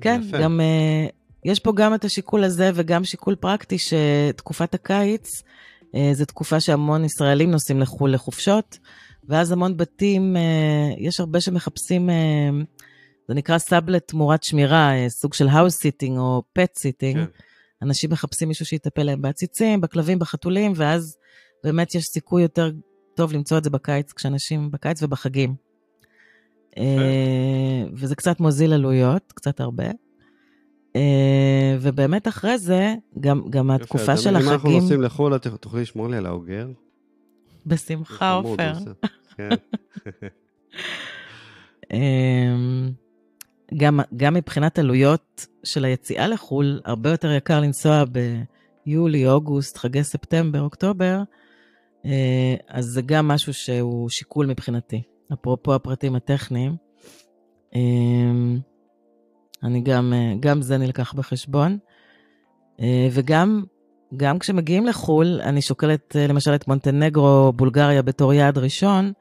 כן, 0.00 0.20
יפה. 0.28 0.38
גם 0.38 0.60
uh, 0.60 1.12
יש 1.44 1.60
פה 1.60 1.72
גם 1.76 1.94
את 1.94 2.04
השיקול 2.04 2.44
הזה 2.44 2.70
וגם 2.74 3.04
שיקול 3.04 3.34
פרקטי 3.34 3.76
שתקופת 3.78 4.74
הקיץ 4.74 5.42
uh, 5.82 5.96
זה 6.12 6.26
תקופה 6.26 6.60
שהמון 6.60 7.04
ישראלים 7.04 7.50
נוסעים 7.50 7.80
לחו"ל 7.80 8.14
לחופשות, 8.14 8.78
ואז 9.28 9.52
המון 9.52 9.76
בתים, 9.76 10.36
uh, 10.36 10.96
יש 10.98 11.20
הרבה 11.20 11.40
שמחפשים, 11.40 12.10
זה 13.28 13.34
נקרא 13.34 13.58
סאבלט 13.58 14.08
תמורת 14.08 14.42
שמירה, 14.42 14.92
סוג 15.08 15.34
של 15.34 15.48
house 15.48 15.76
sitting 15.76 16.18
או 16.18 16.42
pet 16.52 16.78
sitting. 16.78 17.16
כן. 17.16 17.24
אנשים 17.82 18.10
מחפשים 18.10 18.48
מישהו 18.48 18.66
שיטפל 18.66 19.02
להם 19.02 19.22
בעציצים, 19.22 19.80
בכלבים, 19.80 20.18
בחתולים, 20.18 20.72
ואז 20.76 21.16
באמת 21.64 21.94
יש 21.94 22.04
סיכוי 22.04 22.42
יותר 22.42 22.70
טוב 23.14 23.32
למצוא 23.32 23.58
את 23.58 23.64
זה 23.64 23.70
בקיץ, 23.70 24.12
כשאנשים 24.12 24.70
בקיץ 24.70 25.02
ובחגים. 25.02 25.54
אה, 26.78 27.84
וזה 27.92 28.16
קצת 28.16 28.40
מוזיל 28.40 28.72
עלויות, 28.72 29.32
קצת 29.32 29.60
הרבה. 29.60 29.84
אה, 30.96 31.76
ובאמת 31.80 32.28
אחרי 32.28 32.58
זה, 32.58 32.94
גם, 33.20 33.42
גם 33.50 33.70
התקופה 33.70 34.16
של 34.16 34.36
החגים... 34.36 34.48
אם 34.48 34.54
אנחנו 34.54 34.70
נוסעים 34.70 35.02
לחו"ל, 35.02 35.36
את 35.36 35.46
תוכלי 35.46 35.82
לשמור 35.82 36.08
לי 36.08 36.16
על 36.16 36.26
האוגר? 36.26 36.68
בשמחה, 37.66 38.32
עופר. 38.32 38.72
גם, 43.76 44.00
גם 44.16 44.34
מבחינת 44.34 44.78
עלויות 44.78 45.46
של 45.64 45.84
היציאה 45.84 46.28
לחו"ל, 46.28 46.80
הרבה 46.84 47.10
יותר 47.10 47.32
יקר 47.32 47.60
לנסוע 47.60 48.04
ביולי, 48.86 49.28
אוגוסט, 49.28 49.76
חגי 49.76 50.04
ספטמבר, 50.04 50.60
אוקטובר, 50.60 51.22
אה, 52.06 52.54
אז 52.68 52.84
זה 52.84 53.02
גם 53.02 53.28
משהו 53.28 53.54
שהוא 53.54 54.08
שיקול 54.08 54.46
מבחינתי. 54.46 55.02
אפרופו 55.32 55.74
הפרטים 55.74 56.14
הטכניים, 56.14 56.76
אה, 57.74 57.80
אני 59.62 59.80
גם, 59.80 60.12
אה, 60.16 60.34
גם 60.40 60.62
זה 60.62 60.78
נלקח 60.78 61.12
בחשבון. 61.12 61.78
וגם 63.12 63.64
גם 64.16 64.38
כשמגיעים 64.38 64.86
לחו"ל, 64.86 65.40
אני 65.42 65.62
שוקלת 65.62 66.16
למשל 66.28 66.54
את 66.54 66.68
מונטנגרו, 66.68 67.52
בולגריה 67.56 68.02
בתור 68.02 68.32
יעד 68.32 68.58
ראשון, 68.58 69.12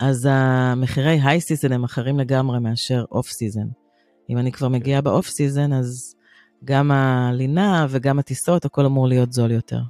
אז 0.00 0.28
המחירי 0.30 1.20
high 1.22 1.40
season 1.40 1.72
הם 1.72 1.84
אחרים 1.84 2.18
לגמרי 2.18 2.58
מאשר 2.60 3.04
off 3.12 3.30
season. 3.30 3.66
אם 4.30 4.38
אני 4.38 4.52
כבר 4.52 4.68
מגיעה 4.68 5.00
ב 5.00 5.07
off 5.07 5.26
season, 5.26 5.72
אז 5.72 6.14
גם 6.64 6.90
הלינה 6.90 7.86
וגם 7.90 8.18
הטיסות, 8.18 8.64
הכל 8.64 8.86
אמור 8.86 9.08
להיות 9.08 9.32
זול 9.32 9.50
יותר. 9.50 9.80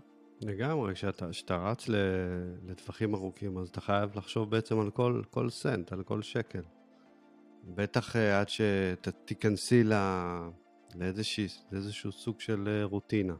לגמרי, 0.40 0.94
כשאתה 0.94 1.56
רץ 1.56 1.88
לטווחים 2.68 3.14
ארוכים, 3.14 3.58
אז 3.58 3.68
אתה 3.68 3.80
חייב 3.80 4.10
לחשוב 4.14 4.50
בעצם 4.50 4.80
על 4.80 4.90
כל, 4.90 5.22
כל 5.30 5.50
סנט, 5.50 5.92
על 5.92 6.02
כל 6.02 6.22
שקל. 6.22 6.62
בטח 7.74 8.16
אה, 8.16 8.40
עד 8.40 8.46
שתיכנסי 8.48 9.84
לאיזשה, 10.94 11.42
לאיזשהו 11.72 12.12
סוג 12.12 12.40
של 12.40 12.68
אה, 12.68 12.84
רוטינה. 12.84 13.34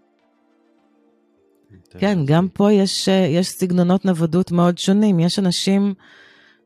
כן, 1.98 2.18
גם 2.26 2.48
פה 2.48 2.72
יש, 2.72 3.08
אה, 3.08 3.14
יש 3.14 3.48
סגנונות 3.48 4.04
נוודות 4.04 4.52
מאוד 4.52 4.78
שונים. 4.78 5.20
יש 5.20 5.38
אנשים 5.38 5.94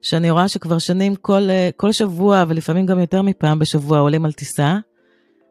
שאני 0.05 0.31
רואה 0.31 0.49
שכבר 0.49 0.79
שנים 0.79 1.17
כל, 1.17 1.48
כל 1.77 1.92
שבוע, 1.92 2.44
ולפעמים 2.48 2.87
גם 2.87 2.98
יותר 2.98 3.23
מפעם 3.23 3.59
בשבוע, 3.59 3.98
עולים 3.98 4.25
על 4.25 4.33
טיסה 4.33 4.79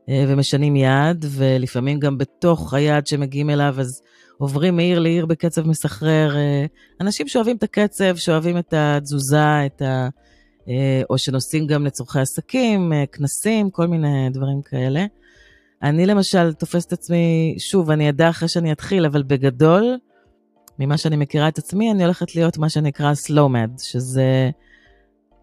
ומשנים 0.09 0.75
יעד, 0.75 1.25
ולפעמים 1.29 1.99
גם 1.99 2.17
בתוך 2.17 2.73
היעד 2.73 3.07
שמגיעים 3.07 3.49
אליו, 3.49 3.75
אז 3.79 4.01
עוברים 4.37 4.75
מעיר 4.75 4.99
לעיר 4.99 5.25
בקצב 5.25 5.67
מסחרר. 5.67 6.35
אה, 6.37 6.65
אנשים 7.01 7.27
שאוהבים 7.27 7.55
את 7.55 7.63
הקצב, 7.63 8.15
שאוהבים 8.15 8.57
את 8.57 8.73
התזוזה, 8.77 9.65
את 9.65 9.81
ה... 9.81 10.09
אה, 10.69 11.01
או 11.09 11.17
שנוסעים 11.17 11.67
גם 11.67 11.85
לצורכי 11.85 12.19
עסקים, 12.19 12.93
אה, 12.93 13.03
כנסים, 13.11 13.69
כל 13.69 13.87
מיני 13.87 14.29
דברים 14.29 14.61
כאלה. 14.61 15.05
אני 15.83 16.05
למשל 16.05 16.53
תופסת 16.53 16.93
עצמי, 16.93 17.55
שוב, 17.57 17.91
אני 17.91 18.09
אדע 18.09 18.29
אחרי 18.29 18.47
שאני 18.47 18.71
אתחיל, 18.71 19.05
אבל 19.05 19.23
בגדול, 19.23 19.97
ממה 20.79 20.97
שאני 20.97 21.15
מכירה 21.15 21.47
את 21.47 21.57
עצמי, 21.57 21.91
אני 21.91 22.03
הולכת 22.03 22.35
להיות 22.35 22.57
מה 22.57 22.69
שנקרא 22.69 23.13
mad, 23.27 23.83
שזה 23.83 24.49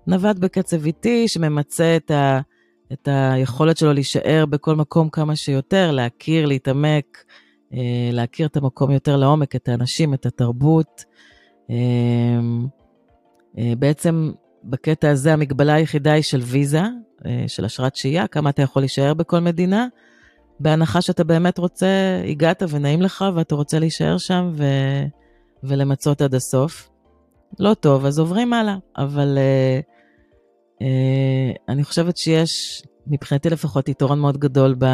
נווט 0.07 0.37
בקצב 0.37 0.87
איטי, 0.87 1.29
שממצה 1.29 1.97
את 1.97 2.11
את 2.93 3.09
היכולת 3.13 3.77
שלו 3.77 3.93
להישאר 3.93 4.45
בכל 4.51 4.77
מקום 4.77 5.09
כמה 5.09 5.37
שיותר, 5.37 5.91
להכיר, 5.91 6.47
להתעמק, 6.47 7.25
אה, 7.75 8.11
להכיר 8.13 8.47
את 8.47 8.57
המקום 8.57 8.91
יותר 8.91 9.17
לעומק, 9.17 9.57
את 9.57 9.69
האנשים, 9.69 10.15
את 10.15 10.27
התרבות. 10.27 11.05
אה, 11.71 11.77
אה, 13.59 13.73
בעצם 13.79 14.33
בקטע 14.65 15.11
הזה 15.11 15.33
המגבלה 15.33 15.75
היחידה 15.75 16.13
היא 16.13 16.23
של 16.23 16.41
ויזה, 16.41 16.83
של 17.47 17.65
אשרת 17.65 17.97
שהייה, 17.97 18.27
כמה 18.27 18.51
אתה 18.51 18.63
יכול 18.63 18.83
להישאר 18.83 19.15
בכל 19.15 19.39
מדינה, 19.39 19.87
בהנחה 20.61 21.01
שאתה 21.01 21.25
באמת 21.25 21.59
רוצה, 21.59 21.87
הגעת 22.29 22.63
ונעים 22.69 23.03
לך 23.03 23.25
ואתה 23.35 23.55
רוצה 23.55 23.79
להישאר 23.79 24.19
שם 24.19 24.51
ו... 24.55 24.65
ולמצות 25.65 26.21
עד 26.21 26.35
הסוף. 26.35 26.89
לא 27.59 27.75
טוב, 27.75 28.07
אז 28.07 28.19
עוברים 28.19 28.53
הלאה, 28.53 28.77
אבל 28.97 29.39
uh, 29.39 29.85
uh, 30.83 30.85
אני 31.69 31.85
חושבת 31.85 32.17
שיש, 32.17 32.83
מבחינתי 33.07 33.51
לפחות, 33.51 33.89
יתרון 33.89 34.21
מאוד 34.21 34.39
גדול 34.39 34.75
ב... 34.79 34.87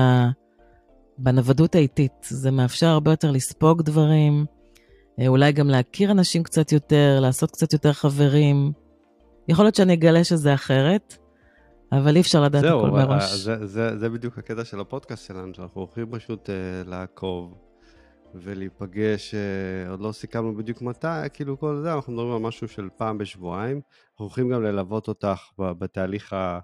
בנוודות 1.19 1.75
האיטית. 1.75 2.13
זה 2.23 2.51
מאפשר 2.51 2.87
הרבה 2.87 3.11
יותר 3.11 3.31
לספוג 3.31 3.83
דברים, 3.83 4.45
uh, 5.21 5.27
אולי 5.27 5.53
גם 5.53 5.69
להכיר 5.69 6.11
אנשים 6.11 6.43
קצת 6.43 6.73
יותר, 6.73 7.19
לעשות 7.21 7.51
קצת 7.51 7.73
יותר 7.73 7.93
חברים. 7.93 8.73
יכול 9.49 9.65
להיות 9.65 9.75
שאני 9.75 9.95
אגלה 9.95 10.25
שזה 10.25 10.55
אחרת, 10.55 11.17
אבל 11.93 12.17
אי 12.17 12.21
אפשר 12.21 12.43
לדעת 12.43 12.65
הכל 12.65 12.91
מראש. 12.91 13.35
זה, 13.35 13.67
זה, 13.67 13.99
זה 13.99 14.09
בדיוק 14.09 14.39
הקטע 14.39 14.65
של 14.65 14.81
הפודקאסט 14.81 15.27
שלנו, 15.27 15.55
שאנחנו 15.55 15.81
הולכים 15.81 16.07
פשוט 16.11 16.49
uh, 16.49 16.89
לעקוב 16.89 17.55
ולהיפגש, 18.43 19.35
uh, 19.35 19.91
עוד 19.91 20.01
לא 20.01 20.13
סיכמנו 20.13 20.57
בדיוק 20.57 20.83
מתי, 20.83 21.07
כאילו 21.33 21.59
כל 21.59 21.81
זה, 21.83 21.95
אנחנו 21.95 22.13
מדברים 22.13 22.33
על 22.33 22.39
משהו 22.39 22.69
של 22.69 22.89
פעם 22.97 23.19
בשבועיים. 23.19 23.77
אנחנו 23.77 24.25
הולכים 24.25 24.49
גם 24.49 24.63
ללוות 24.63 25.09
אותך 25.09 25.39
בתהליך 25.59 26.33
ה, 26.33 26.59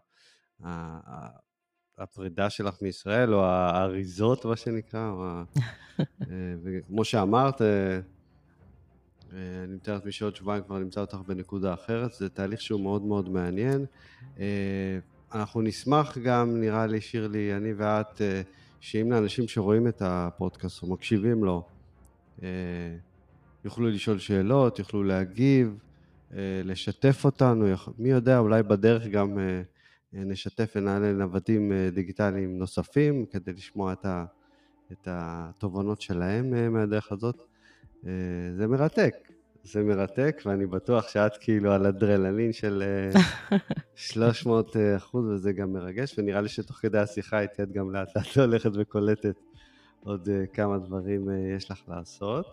הפרידה 1.99 2.51
שלך 2.51 2.83
מישראל, 2.83 3.35
או 3.35 3.45
האריזות, 3.45 4.45
מה 4.45 4.57
שנקרא, 4.57 5.11
או 5.11 5.25
ה, 5.25 5.45
uh, 5.99 6.05
וכמו 6.63 7.05
שאמרת, 7.05 7.61
uh, 7.61 7.65
אני 9.65 9.75
מתאר 9.75 9.95
לעצמי 9.95 10.13
שעוד 10.13 10.37
שבועיים 10.37 10.65
כבר 10.65 10.79
נמצא 10.79 11.01
אותך 11.01 11.19
בנקודה 11.27 11.75
אחרת, 11.75 12.13
זה 12.13 12.29
תהליך 12.29 12.61
שהוא 12.61 12.81
מאוד 12.81 13.03
מאוד 13.03 13.29
מעניין. 13.29 13.87
אנחנו 15.35 15.63
נשמח 15.63 16.19
גם, 16.19 16.61
נראה 16.61 16.87
לי, 16.87 17.01
שירלי, 17.01 17.57
אני 17.57 17.73
ואת, 17.73 18.21
אה, 18.21 18.43
שאם 18.83 19.13
לאנשים 19.13 19.49
שרואים 19.49 19.89
את 19.89 20.03
הפודקאסט 20.05 20.83
או 20.83 20.89
מקשיבים 20.89 21.45
לו, 21.45 21.67
אה, 22.43 22.49
יוכלו 23.65 23.89
לשאול 23.89 24.19
שאלות, 24.19 24.79
יוכלו 24.79 25.03
להגיב, 25.03 25.79
אה, 26.33 26.61
לשתף 26.65 27.25
אותנו, 27.25 27.67
מי 27.99 28.11
יודע, 28.11 28.39
אולי 28.39 28.63
בדרך 28.63 29.07
גם 29.07 29.39
נשתף 30.13 30.73
ונעלה 30.77 31.13
נוודים 31.13 31.73
דיגיטליים 31.95 32.59
נוספים 32.59 33.27
כדי 33.27 33.53
לשמוע 33.53 33.93
את, 33.93 34.05
ה, 34.05 34.25
את 34.93 35.09
התובנות 35.11 36.01
שלהם 36.01 36.73
מהדרך 36.73 37.13
הזאת. 37.13 37.43
זה 38.57 38.67
מרתק. 38.69 39.32
זה 39.65 39.83
מרתק, 39.83 40.43
ואני 40.47 40.67
בטוח 40.67 41.09
שאת 41.09 41.37
כאילו 41.41 41.73
על 41.73 41.87
אדרללין 41.87 42.53
של 42.53 42.83
300 43.95 44.77
אה, 44.77 44.97
אחוז, 44.97 45.27
וזה 45.27 45.53
גם 45.53 45.73
מרגש, 45.73 46.19
ונראה 46.19 46.41
לי 46.41 46.49
שתוך 46.49 46.77
כדי 46.77 46.99
השיחה 46.99 47.41
איתי 47.41 47.63
את 47.63 47.73
גם 47.73 47.91
לאט 47.91 48.17
לאט 48.17 48.39
הולכת 48.39 48.71
וקולטת 48.75 49.37
עוד 50.05 50.29
אה, 50.29 50.47
כמה 50.47 50.79
דברים 50.79 51.31
אה, 51.31 51.35
יש 51.57 51.71
לך 51.71 51.83
לעשות. 51.89 52.47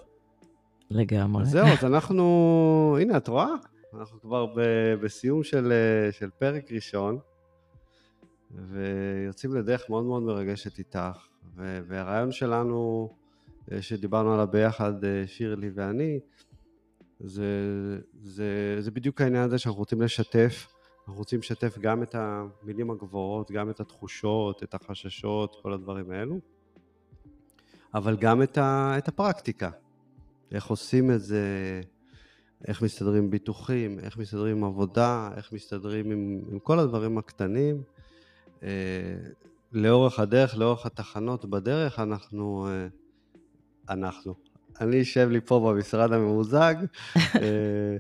לגמרי. 0.91 1.41
אז 1.41 1.49
זהו, 1.49 1.67
אז 1.67 1.85
אנחנו, 1.85 2.97
הנה, 3.01 3.17
את 3.17 3.27
רואה? 3.27 3.53
אנחנו 3.93 4.21
כבר 4.21 4.45
ב- 4.45 4.93
בסיום 5.01 5.43
של, 5.43 5.73
של 6.11 6.29
פרק 6.29 6.71
ראשון, 6.71 7.17
ויוצאים 8.51 9.55
לדרך 9.55 9.89
מאוד 9.89 10.03
מאוד 10.03 10.23
מרגשת 10.23 10.77
איתך, 10.79 11.27
והרעיון 11.55 12.31
שלנו, 12.31 13.09
שדיברנו 13.81 14.33
עליו 14.33 14.47
ביחד, 14.51 14.93
שירלי 15.25 15.69
ואני, 15.73 16.19
זה, 17.19 17.45
זה, 18.21 18.77
זה 18.79 18.91
בדיוק 18.91 19.21
העניין 19.21 19.43
הזה 19.43 19.57
שאנחנו 19.57 19.79
רוצים 19.79 20.01
לשתף, 20.01 20.67
אנחנו 20.99 21.19
רוצים 21.19 21.39
לשתף 21.39 21.77
גם 21.77 22.03
את 22.03 22.15
המילים 22.15 22.91
הגבוהות, 22.91 23.51
גם 23.51 23.69
את 23.69 23.79
התחושות, 23.79 24.63
את 24.63 24.73
החששות, 24.73 25.55
כל 25.61 25.73
הדברים 25.73 26.11
האלו, 26.11 26.39
אבל 27.93 28.17
גם 28.17 28.43
את, 28.43 28.57
ה, 28.57 28.93
את 28.97 29.07
הפרקטיקה, 29.07 29.69
איך 30.51 30.67
עושים 30.67 31.11
את 31.11 31.21
זה, 31.21 31.43
איך 32.67 32.81
מסתדרים 32.81 33.29
ביטוחים, 33.29 33.99
איך 33.99 34.17
מסתדרים 34.17 34.57
עם 34.57 34.63
עבודה, 34.63 35.29
איך 35.37 35.53
מסתדרים 35.53 36.11
עם, 36.11 36.41
עם 36.51 36.59
כל 36.59 36.79
הדברים 36.79 37.17
הקטנים. 37.17 37.83
אה, 38.63 38.69
לאורך 39.71 40.19
הדרך, 40.19 40.57
לאורך 40.57 40.85
התחנות 40.85 41.45
בדרך, 41.45 41.99
אנחנו, 41.99 42.67
אה, 42.67 42.87
אנחנו, 43.89 44.35
אני 44.81 45.01
אשב 45.01 45.29
לי 45.29 45.41
פה 45.41 45.59
במשרד 45.59 46.13
הממוזג. 46.13 46.75
אה, 47.17 47.97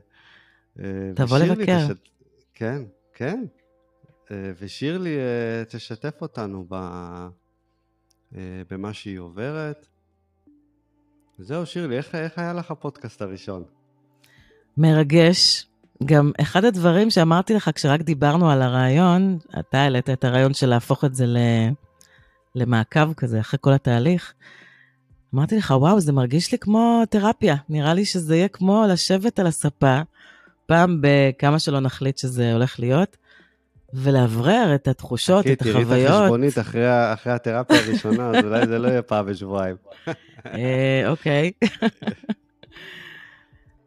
אה, 0.79 1.11
תבוא 1.15 1.37
לבקר. 1.37 1.87
כן, 2.53 2.81
כן. 3.13 3.43
אה, 4.31 4.51
ושירלי 4.59 5.17
תשתף 5.69 6.21
אותנו 6.21 6.67
במה 8.69 8.93
שהיא 8.93 9.19
עוברת. 9.19 9.87
זהו, 11.39 11.65
שירלי, 11.65 11.97
איך, 11.97 12.15
איך 12.15 12.39
היה 12.39 12.53
לך 12.53 12.71
הפודקאסט 12.71 13.21
הראשון? 13.21 13.63
מרגש. 14.77 15.65
גם 16.05 16.31
אחד 16.41 16.65
הדברים 16.65 17.09
שאמרתי 17.09 17.53
לך 17.53 17.69
כשרק 17.75 18.01
דיברנו 18.01 18.51
על 18.51 18.61
הרעיון, 18.61 19.37
אתה 19.59 19.77
העלית 19.77 20.09
את 20.09 20.23
הרעיון 20.23 20.53
של 20.53 20.67
להפוך 20.67 21.05
את 21.05 21.15
זה 21.15 21.25
למעקב 22.55 23.13
כזה 23.13 23.39
אחרי 23.39 23.59
כל 23.61 23.73
התהליך. 23.73 24.33
אמרתי 25.35 25.57
לך, 25.57 25.73
וואו, 25.77 25.99
זה 25.99 26.11
מרגיש 26.11 26.51
לי 26.51 26.57
כמו 26.57 27.03
תרפיה. 27.09 27.55
נראה 27.69 27.93
לי 27.93 28.05
שזה 28.05 28.35
יהיה 28.35 28.47
כמו 28.47 28.85
לשבת 28.89 29.39
על 29.39 29.47
הספה, 29.47 29.99
פעם 30.65 31.01
בכמה 31.01 31.59
שלא 31.59 31.79
נחליט 31.79 32.17
שזה 32.17 32.53
הולך 32.53 32.79
להיות, 32.79 33.17
ולאוורר 33.93 34.75
את 34.75 34.87
התחושות, 34.87 35.47
את 35.47 35.61
החוויות. 35.61 35.87
תראי 35.87 36.05
את 36.05 36.11
החשבונית 36.11 36.59
אחרי, 36.59 37.13
אחרי 37.13 37.33
התרפיה 37.33 37.79
הראשונה, 37.79 38.29
אז 38.29 38.45
אולי 38.45 38.67
זה 38.67 38.79
לא 38.79 38.87
יהיה 38.87 39.01
פעם 39.01 39.25
בשבועיים. 39.25 39.75
אה, 40.45 41.03
אוקיי. 41.07 41.51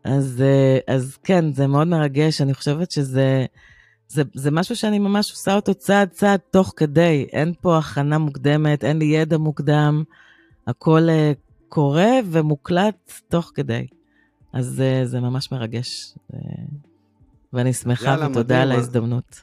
אז, 0.04 0.42
אה, 0.46 0.94
אז 0.94 1.18
כן, 1.24 1.52
זה 1.52 1.66
מאוד 1.66 1.86
מרגש, 1.86 2.40
אני 2.40 2.54
חושבת 2.54 2.90
שזה 2.90 3.46
זה, 4.08 4.22
זה 4.34 4.50
משהו 4.50 4.76
שאני 4.76 4.98
ממש 4.98 5.30
עושה 5.30 5.54
אותו 5.54 5.74
צעד 5.74 6.08
צעד 6.08 6.40
תוך 6.50 6.72
כדי, 6.76 7.26
אין 7.32 7.52
פה 7.60 7.78
הכנה 7.78 8.18
מוקדמת, 8.18 8.84
אין 8.84 8.98
לי 8.98 9.04
ידע 9.04 9.38
מוקדם. 9.38 10.02
הכל 10.66 11.00
uh, 11.08 11.36
קורה 11.68 12.10
ומוקלט 12.30 13.12
תוך 13.28 13.52
כדי. 13.54 13.86
אז 14.52 14.82
uh, 14.82 15.06
זה 15.06 15.20
ממש 15.20 15.52
מרגש, 15.52 16.14
uh, 16.32 16.36
ואני 17.52 17.72
שמחה 17.72 18.04
יאללה, 18.04 18.26
ותודה 18.26 18.40
מדהים, 18.40 18.60
על 18.60 18.72
ההזדמנות. 18.72 19.42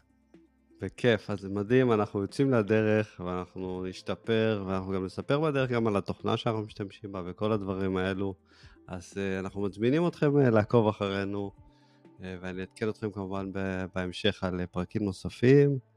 בכיף, 0.81 1.29
אז 1.29 1.39
זה 1.39 1.49
מדהים, 1.49 1.91
אנחנו 1.91 2.21
יוצאים 2.21 2.51
לדרך 2.51 3.21
ואנחנו 3.25 3.85
נשתפר, 3.85 4.63
ואנחנו 4.67 4.93
גם 4.93 5.05
נספר 5.05 5.39
בדרך 5.39 5.69
גם 5.69 5.87
על 5.87 5.97
התוכנה 5.97 6.37
שאנחנו 6.37 6.61
משתמשים 6.61 7.11
בה 7.11 7.21
וכל 7.25 7.51
הדברים 7.51 7.97
האלו. 7.97 8.33
אז 8.87 9.13
uh, 9.13 9.39
אנחנו 9.39 9.61
מזמינים 9.61 10.07
אתכם 10.07 10.31
uh, 10.37 10.49
לעקוב 10.49 10.87
אחרינו, 10.87 11.51
uh, 11.55 12.21
ואני 12.41 12.61
אעדכן 12.61 12.89
אתכם 12.89 13.11
כמובן 13.11 13.51
בהמשך 13.95 14.43
על 14.43 14.65
פרקים 14.65 15.03
נוספים. 15.03 15.88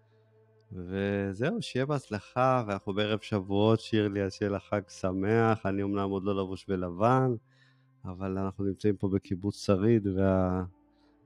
וזהו, 0.75 1.63
שיהיה 1.63 1.87
בהצלחה, 1.87 2.65
ואנחנו 2.67 2.95
בערב 2.95 3.19
שבועות, 3.23 3.81
שירלי, 3.81 4.23
אז 4.23 4.33
שיהיה 4.33 4.51
לך 4.51 4.63
חג 4.63 4.81
שמח. 4.89 5.67
אני 5.67 5.83
אמנם 5.83 6.11
עוד 6.11 6.25
לא 6.25 6.43
לבוש 6.43 6.67
בלבן, 6.69 7.33
אבל 8.05 8.39
אנחנו 8.39 8.65
נמצאים 8.65 8.97
פה 8.97 9.09
בקיבוץ 9.09 9.67
שריד, 9.67 10.09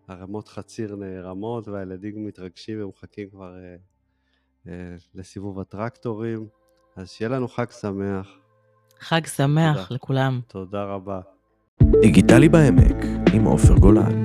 והרמות 0.09 0.49
חציר 0.49 0.97
נערמות, 0.97 1.69
והילדים 1.69 2.27
מתרגשים 2.27 2.85
ומחכים 2.85 3.31
כבר 3.31 3.55
אה, 3.57 3.77
אה, 4.69 4.97
לסיבוב 5.15 5.61
הטרקטורים. 5.61 6.47
אז 6.97 7.11
שיהיה 7.11 7.29
לנו 7.29 7.49
חג 7.49 7.71
שמח. 7.71 8.29
חג 9.01 9.27
שמח 9.27 9.77
תודה. 9.77 9.87
לכולם. 9.91 10.41
תודה 10.47 10.85
רבה. 10.85 11.21
דיגיטלי 12.01 12.49
בעמק, 12.49 12.97
עם 13.35 13.45
עופר 13.45 13.75
גולן. 13.75 14.23